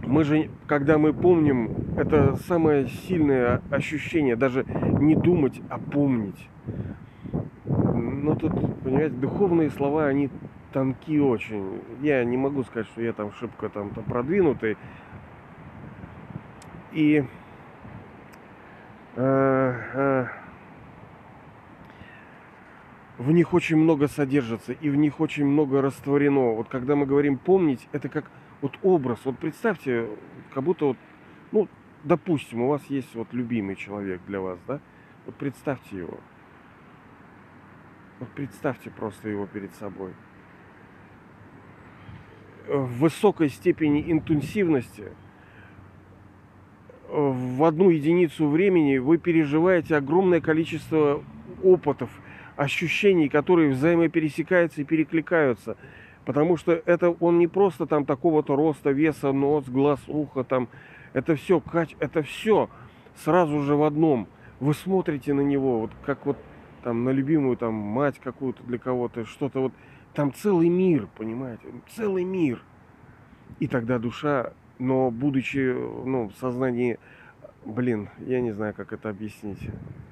мы 0.03 0.23
же, 0.23 0.49
когда 0.67 0.97
мы 0.97 1.13
помним, 1.13 1.95
это 1.97 2.35
самое 2.47 2.87
сильное 2.87 3.61
ощущение, 3.71 4.35
даже 4.35 4.65
не 4.99 5.15
думать, 5.15 5.61
а 5.69 5.79
помнить. 5.79 6.49
Но 7.65 8.35
тут, 8.35 8.53
понимаете, 8.83 9.15
духовные 9.15 9.69
слова, 9.69 10.05
они 10.05 10.29
тонкие 10.73 11.23
очень. 11.23 11.81
Я 12.01 12.23
не 12.23 12.37
могу 12.37 12.63
сказать, 12.63 12.87
что 12.87 13.01
я 13.01 13.13
там 13.13 13.31
шибко 13.31 13.69
там, 13.69 13.91
там 13.91 14.03
продвинутый. 14.03 14.77
И 16.91 17.23
э, 19.15 19.73
э, 19.93 20.25
в 23.17 23.31
них 23.31 23.53
очень 23.53 23.77
много 23.77 24.07
содержится, 24.07 24.73
и 24.73 24.89
в 24.89 24.95
них 24.95 25.19
очень 25.19 25.45
много 25.45 25.81
растворено. 25.81 26.53
Вот 26.53 26.67
когда 26.67 26.95
мы 26.95 27.05
говорим 27.05 27.37
помнить, 27.37 27.87
это 27.91 28.09
как 28.09 28.29
вот 28.65 28.79
образ, 28.81 29.19
вот 29.25 29.37
представьте, 29.37 30.09
как 30.51 30.63
будто 30.63 30.85
вот, 30.85 30.97
ну, 31.51 31.67
допустим, 32.03 32.61
у 32.61 32.69
вас 32.69 32.83
есть 32.87 33.13
вот 33.13 33.31
любимый 33.31 33.75
человек 33.75 34.21
для 34.25 34.41
вас, 34.41 34.57
да? 34.67 34.79
Вот 35.27 35.35
представьте 35.35 35.99
его. 35.99 36.19
Вот 38.19 38.29
представьте 38.29 38.89
просто 38.89 39.29
его 39.29 39.45
перед 39.45 39.71
собой. 39.75 40.13
В 42.67 43.01
высокой 43.01 43.49
степени 43.49 44.11
интенсивности 44.11 45.11
в 47.07 47.63
одну 47.63 47.91
единицу 47.91 48.47
времени 48.47 48.97
вы 48.97 49.19
переживаете 49.19 49.95
огромное 49.95 50.41
количество 50.41 51.23
опытов, 51.61 52.09
ощущений, 52.55 53.29
которые 53.29 53.69
взаимопересекаются 53.69 54.81
и 54.81 54.85
перекликаются. 54.85 55.77
Потому 56.25 56.57
что 56.57 56.71
это 56.71 57.11
он 57.11 57.37
не 57.37 57.47
просто 57.47 57.85
там 57.85 58.05
такого-то 58.05 58.55
роста, 58.55 58.91
веса, 58.91 59.31
нос, 59.31 59.65
глаз, 59.67 59.99
ухо, 60.07 60.43
там. 60.43 60.67
Это 61.13 61.35
все, 61.35 61.61
это 61.99 62.23
все 62.23 62.69
сразу 63.15 63.61
же 63.61 63.75
в 63.75 63.83
одном. 63.83 64.27
Вы 64.59 64.73
смотрите 64.73 65.33
на 65.33 65.41
него, 65.41 65.81
вот 65.81 65.91
как 66.05 66.25
вот 66.25 66.37
там 66.83 67.03
на 67.03 67.09
любимую 67.09 67.57
там 67.57 67.73
мать 67.73 68.19
какую-то 68.19 68.63
для 68.63 68.77
кого-то, 68.77 69.25
что-то 69.25 69.61
вот. 69.61 69.73
Там 70.13 70.33
целый 70.33 70.69
мир, 70.69 71.09
понимаете? 71.17 71.63
Целый 71.89 72.23
мир. 72.23 72.61
И 73.59 73.67
тогда 73.67 73.99
душа, 73.99 74.53
но 74.79 75.11
будучи 75.11 75.73
ну, 75.73 76.29
в 76.29 76.39
сознании, 76.39 76.99
блин, 77.65 78.09
я 78.19 78.39
не 78.39 78.51
знаю, 78.51 78.73
как 78.73 78.93
это 78.93 79.09
объяснить. 79.09 79.59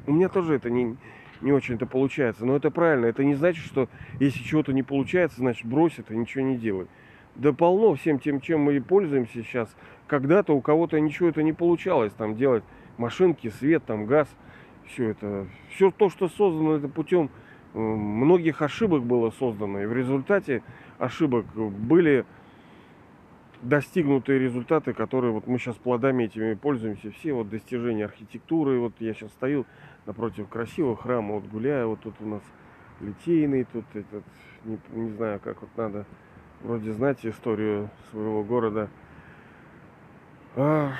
У 0.05 0.11
меня 0.11 0.27
тоже 0.27 0.55
это 0.55 0.69
не, 0.69 0.97
не 1.41 1.51
очень-то 1.51 1.85
получается. 1.85 2.45
Но 2.45 2.55
это 2.55 2.71
правильно. 2.71 3.05
Это 3.05 3.23
не 3.23 3.35
значит, 3.35 3.65
что 3.65 3.89
если 4.19 4.43
чего-то 4.43 4.73
не 4.73 4.83
получается, 4.83 5.37
значит 5.37 5.65
брось 5.65 5.97
это, 5.97 6.15
ничего 6.15 6.43
не 6.43 6.57
делай. 6.57 6.87
Да 7.35 7.51
полно 7.51 7.95
всем 7.95 8.19
тем, 8.19 8.41
чем 8.41 8.61
мы 8.61 8.79
пользуемся 8.81 9.43
сейчас. 9.43 9.75
Когда-то 10.07 10.53
у 10.53 10.61
кого-то 10.61 10.99
ничего 10.99 11.29
это 11.29 11.41
не 11.41 11.53
получалось. 11.53 12.13
Там 12.13 12.35
делать 12.35 12.63
машинки, 12.97 13.49
свет, 13.49 13.83
там 13.85 14.05
газ. 14.05 14.27
Все 14.85 15.09
это. 15.09 15.47
Все 15.69 15.91
то, 15.91 16.09
что 16.09 16.27
создано 16.27 16.75
это 16.75 16.87
путем 16.87 17.29
многих 17.73 18.61
ошибок 18.61 19.03
было 19.03 19.31
создано. 19.31 19.81
И 19.81 19.85
в 19.85 19.93
результате 19.93 20.61
ошибок 20.99 21.45
были 21.55 22.25
достигнутые 23.63 24.39
результаты, 24.39 24.93
которые 24.93 25.31
вот 25.31 25.47
мы 25.47 25.57
сейчас 25.57 25.75
плодами 25.75 26.25
этими 26.25 26.53
пользуемся, 26.53 27.11
все 27.11 27.33
вот 27.33 27.49
достижения 27.49 28.05
архитектуры, 28.05 28.79
вот 28.79 28.93
я 28.99 29.13
сейчас 29.13 29.31
стою 29.31 29.65
напротив 30.05 30.49
красивого 30.49 30.95
храма, 30.95 31.35
вот 31.35 31.45
гуляю, 31.45 31.89
вот 31.89 32.01
тут 32.01 32.15
у 32.19 32.25
нас 32.25 32.41
литейный, 32.99 33.63
тут 33.63 33.85
этот, 33.93 34.23
не, 34.65 34.77
не 34.91 35.09
знаю, 35.11 35.39
как 35.39 35.61
вот 35.61 35.69
надо 35.77 36.05
вроде 36.61 36.91
знать 36.91 37.25
историю 37.25 37.89
своего 38.11 38.43
города. 38.43 38.89
А... 40.55 40.93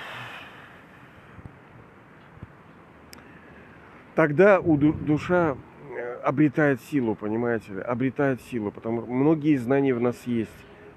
Тогда 4.16 4.60
у 4.60 4.78
душа 4.78 5.58
э, 5.90 6.16
обретает 6.22 6.80
силу, 6.82 7.16
понимаете, 7.16 7.80
обретает 7.82 8.42
силу, 8.42 8.72
потому 8.72 9.02
что 9.02 9.12
многие 9.12 9.56
знания 9.56 9.96
в 9.96 10.00
нас 10.00 10.28
есть 10.28 10.52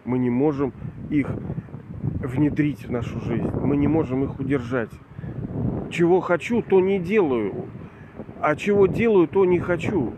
мы 0.07 0.19
не 0.19 0.31
можем 0.31 0.73
их 1.11 1.29
внедрить 2.03 2.87
в 2.87 2.90
нашу 2.90 3.21
жизнь. 3.21 3.51
Мы 3.62 3.77
не 3.77 3.88
можем 3.88 4.25
их 4.25 4.38
удержать. 4.38 4.90
Чего 5.90 6.21
хочу, 6.21 6.62
то 6.62 6.81
не 6.81 6.99
делаю. 6.99 7.66
А 8.40 8.57
чего 8.57 8.87
делаю, 8.87 9.29
то 9.29 9.45
не 9.45 9.59
хочу. 9.59 10.14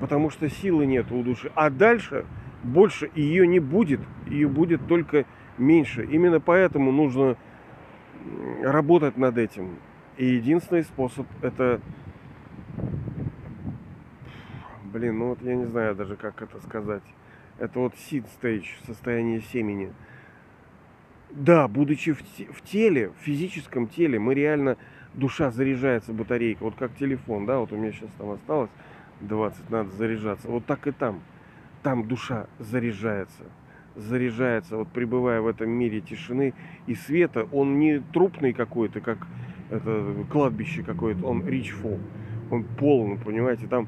Потому 0.00 0.30
что 0.30 0.48
силы 0.48 0.86
нет 0.86 1.10
у 1.12 1.22
души. 1.22 1.50
А 1.54 1.70
дальше 1.70 2.24
больше 2.62 3.10
ее 3.14 3.46
не 3.46 3.60
будет. 3.60 4.00
Ее 4.28 4.48
будет 4.48 4.86
только 4.86 5.24
меньше. 5.58 6.04
Именно 6.04 6.40
поэтому 6.40 6.92
нужно 6.92 7.36
работать 8.62 9.16
над 9.16 9.38
этим. 9.38 9.76
И 10.16 10.26
единственный 10.26 10.82
способ 10.82 11.26
это... 11.42 11.80
Блин, 14.92 15.18
ну 15.18 15.28
вот 15.28 15.42
я 15.42 15.54
не 15.54 15.66
знаю 15.66 15.94
даже, 15.94 16.16
как 16.16 16.42
это 16.42 16.60
сказать. 16.60 17.02
Это 17.60 17.78
вот 17.78 17.92
seed 17.94 18.24
stage, 18.40 18.64
состояние 18.86 19.42
семени. 19.52 19.92
Да, 21.30 21.68
будучи 21.68 22.12
в, 22.12 22.62
теле, 22.64 23.10
в 23.10 23.22
физическом 23.22 23.86
теле, 23.86 24.18
мы 24.18 24.34
реально, 24.34 24.78
душа 25.12 25.50
заряжается, 25.50 26.14
батарейка. 26.14 26.64
Вот 26.64 26.74
как 26.76 26.96
телефон, 26.96 27.44
да, 27.44 27.58
вот 27.58 27.70
у 27.72 27.76
меня 27.76 27.92
сейчас 27.92 28.10
там 28.16 28.30
осталось 28.30 28.70
20, 29.20 29.70
надо 29.70 29.90
заряжаться. 29.90 30.48
Вот 30.48 30.64
так 30.64 30.86
и 30.86 30.90
там. 30.90 31.20
Там 31.82 32.08
душа 32.08 32.46
заряжается. 32.58 33.44
Заряжается, 33.94 34.78
вот 34.78 34.88
пребывая 34.88 35.42
в 35.42 35.46
этом 35.46 35.68
мире 35.68 36.00
тишины 36.00 36.54
и 36.86 36.94
света. 36.94 37.46
Он 37.52 37.78
не 37.78 38.00
трупный 38.00 38.54
какой-то, 38.54 39.00
как 39.00 39.18
это 39.68 40.14
кладбище 40.30 40.82
какое-то, 40.82 41.26
он 41.26 41.42
rich 41.42 41.72
full. 41.82 42.00
Он 42.50 42.64
полный, 42.64 43.18
понимаете, 43.18 43.66
там 43.66 43.86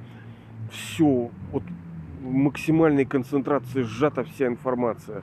все, 0.71 1.31
вот 1.51 1.63
максимальной 2.23 3.05
концентрации 3.05 3.83
сжата 3.83 4.25
вся 4.25 4.47
информация. 4.47 5.23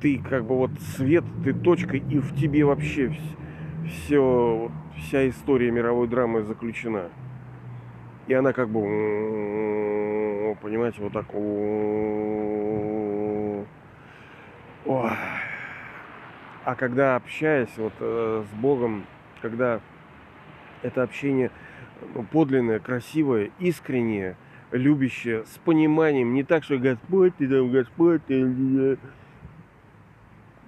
Ты 0.00 0.18
как 0.18 0.44
бы 0.44 0.56
вот 0.56 0.70
свет, 0.96 1.24
ты 1.44 1.52
точка, 1.52 1.96
и 1.96 2.18
в 2.18 2.34
тебе 2.36 2.64
вообще 2.64 3.16
все, 3.88 4.70
вся 4.96 5.28
история 5.28 5.70
мировой 5.70 6.08
драмы 6.08 6.42
заключена. 6.42 7.10
И 8.26 8.34
она 8.34 8.52
как 8.52 8.68
бы, 8.68 8.80
понимаете, 10.60 11.00
вот 11.00 11.12
так. 11.12 11.26
А 16.64 16.74
когда 16.74 17.14
общаясь 17.14 17.70
вот 17.76 17.92
э, 18.00 18.42
с 18.50 18.54
Богом, 18.60 19.04
когда 19.40 19.80
это 20.82 21.04
общение 21.04 21.52
подлинное, 22.32 22.80
красивое, 22.80 23.50
искреннее– 23.60 24.36
любящее, 24.72 25.44
с 25.46 25.58
пониманием, 25.58 26.34
не 26.34 26.42
так, 26.42 26.64
что 26.64 26.78
Господь, 26.78 27.36
ты 27.36 27.48
там 27.48 27.70
Господь, 27.70 28.24
ты... 28.26 28.98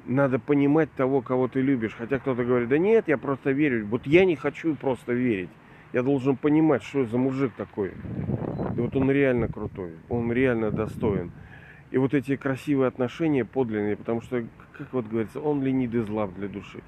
надо 0.06 0.38
понимать 0.38 0.92
того, 0.92 1.20
кого 1.20 1.48
ты 1.48 1.60
любишь. 1.60 1.94
Хотя 1.96 2.18
кто-то 2.18 2.44
говорит, 2.44 2.68
да 2.68 2.78
нет, 2.78 3.08
я 3.08 3.18
просто 3.18 3.50
верю. 3.50 3.86
Вот 3.86 4.06
я 4.06 4.24
не 4.24 4.36
хочу 4.36 4.74
просто 4.74 5.12
верить. 5.12 5.50
Я 5.92 6.02
должен 6.02 6.36
понимать, 6.36 6.82
что 6.82 7.06
за 7.06 7.18
мужик 7.18 7.52
такой. 7.56 7.92
И 8.76 8.80
вот 8.80 8.94
он 8.94 9.10
реально 9.10 9.48
крутой, 9.48 9.92
он 10.08 10.30
реально 10.32 10.70
достоин. 10.70 11.32
И 11.90 11.96
вот 11.96 12.12
эти 12.12 12.36
красивые 12.36 12.88
отношения 12.88 13.46
подлинные, 13.46 13.96
потому 13.96 14.20
что, 14.20 14.44
как 14.76 14.92
вот 14.92 15.06
говорится, 15.08 15.40
он 15.40 15.62
ленит 15.62 15.94
из 15.94 16.08
лав 16.08 16.34
для 16.34 16.48
души. 16.48 16.82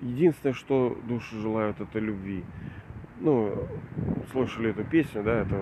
Единственное, 0.00 0.54
что 0.54 0.96
души 1.08 1.36
желают, 1.40 1.80
это 1.80 1.98
любви 1.98 2.44
ну, 3.20 3.52
слышали 4.32 4.70
эту 4.70 4.84
песню, 4.84 5.22
да, 5.22 5.42
это 5.42 5.56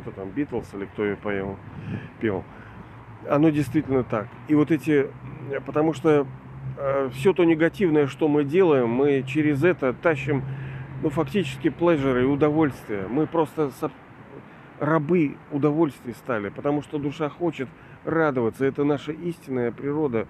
кто 0.00 0.10
там, 0.10 0.30
Битлз 0.30 0.72
или 0.74 0.84
кто 0.86 1.04
ее 1.04 1.16
поел, 1.16 1.56
пел. 2.20 2.44
Оно 3.28 3.50
действительно 3.50 4.04
так. 4.04 4.28
И 4.48 4.54
вот 4.54 4.70
эти, 4.70 5.08
потому 5.66 5.92
что 5.92 6.26
э, 6.78 7.10
все 7.12 7.32
то 7.32 7.44
негативное, 7.44 8.06
что 8.06 8.28
мы 8.28 8.44
делаем, 8.44 8.88
мы 8.88 9.24
через 9.26 9.62
это 9.62 9.92
тащим, 9.92 10.42
ну, 11.02 11.10
фактически 11.10 11.70
плежеры 11.70 12.22
и 12.22 12.26
удовольствие. 12.26 13.06
Мы 13.08 13.26
просто 13.26 13.70
рабы 14.78 15.36
удовольствия 15.50 16.14
стали, 16.14 16.48
потому 16.48 16.82
что 16.82 16.98
душа 16.98 17.28
хочет 17.28 17.68
радоваться. 18.04 18.64
Это 18.64 18.84
наша 18.84 19.12
истинная 19.12 19.72
природа, 19.72 20.26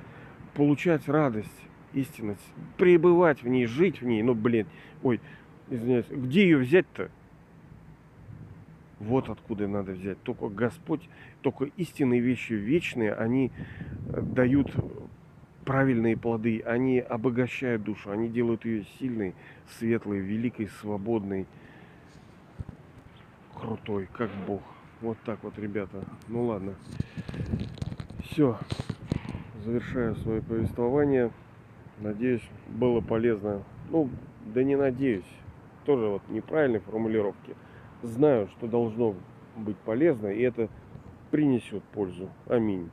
получать 0.54 1.08
радость, 1.08 1.48
истинность, 1.92 2.44
пребывать 2.76 3.42
в 3.42 3.48
ней, 3.48 3.66
жить 3.66 4.00
в 4.00 4.04
ней. 4.04 4.22
Ну, 4.22 4.34
блин, 4.34 4.66
ой, 5.02 5.20
извиняюсь, 5.70 6.06
где 6.10 6.42
ее 6.42 6.58
взять-то? 6.58 7.10
Вот 8.98 9.30
откуда 9.30 9.66
надо 9.66 9.92
взять. 9.92 10.22
Только 10.22 10.48
Господь, 10.48 11.08
только 11.40 11.64
истинные 11.76 12.20
вещи 12.20 12.52
вечные, 12.52 13.14
они 13.14 13.50
э, 14.12 14.20
дают 14.20 14.70
правильные 15.64 16.18
плоды, 16.18 16.60
они 16.60 16.98
обогащают 16.98 17.82
душу, 17.82 18.10
они 18.10 18.28
делают 18.28 18.66
ее 18.66 18.84
сильной, 18.98 19.34
светлой, 19.78 20.18
великой, 20.18 20.68
свободной, 20.80 21.46
крутой, 23.58 24.06
как 24.12 24.30
Бог. 24.46 24.60
Вот 25.00 25.16
так 25.24 25.42
вот, 25.42 25.58
ребята. 25.58 26.04
Ну 26.28 26.44
ладно. 26.44 26.74
Все. 28.24 28.58
Завершаю 29.64 30.14
свое 30.16 30.42
повествование. 30.42 31.30
Надеюсь, 32.00 32.46
было 32.68 33.00
полезно. 33.00 33.62
Ну, 33.90 34.10
да 34.54 34.62
не 34.62 34.76
надеюсь 34.76 35.24
тоже 35.84 36.06
вот 36.06 36.22
неправильной 36.28 36.80
формулировки. 36.80 37.56
Знаю, 38.02 38.48
что 38.48 38.66
должно 38.66 39.14
быть 39.56 39.76
полезно, 39.78 40.28
и 40.28 40.40
это 40.42 40.68
принесет 41.30 41.82
пользу. 41.84 42.28
Аминь. 42.46 42.90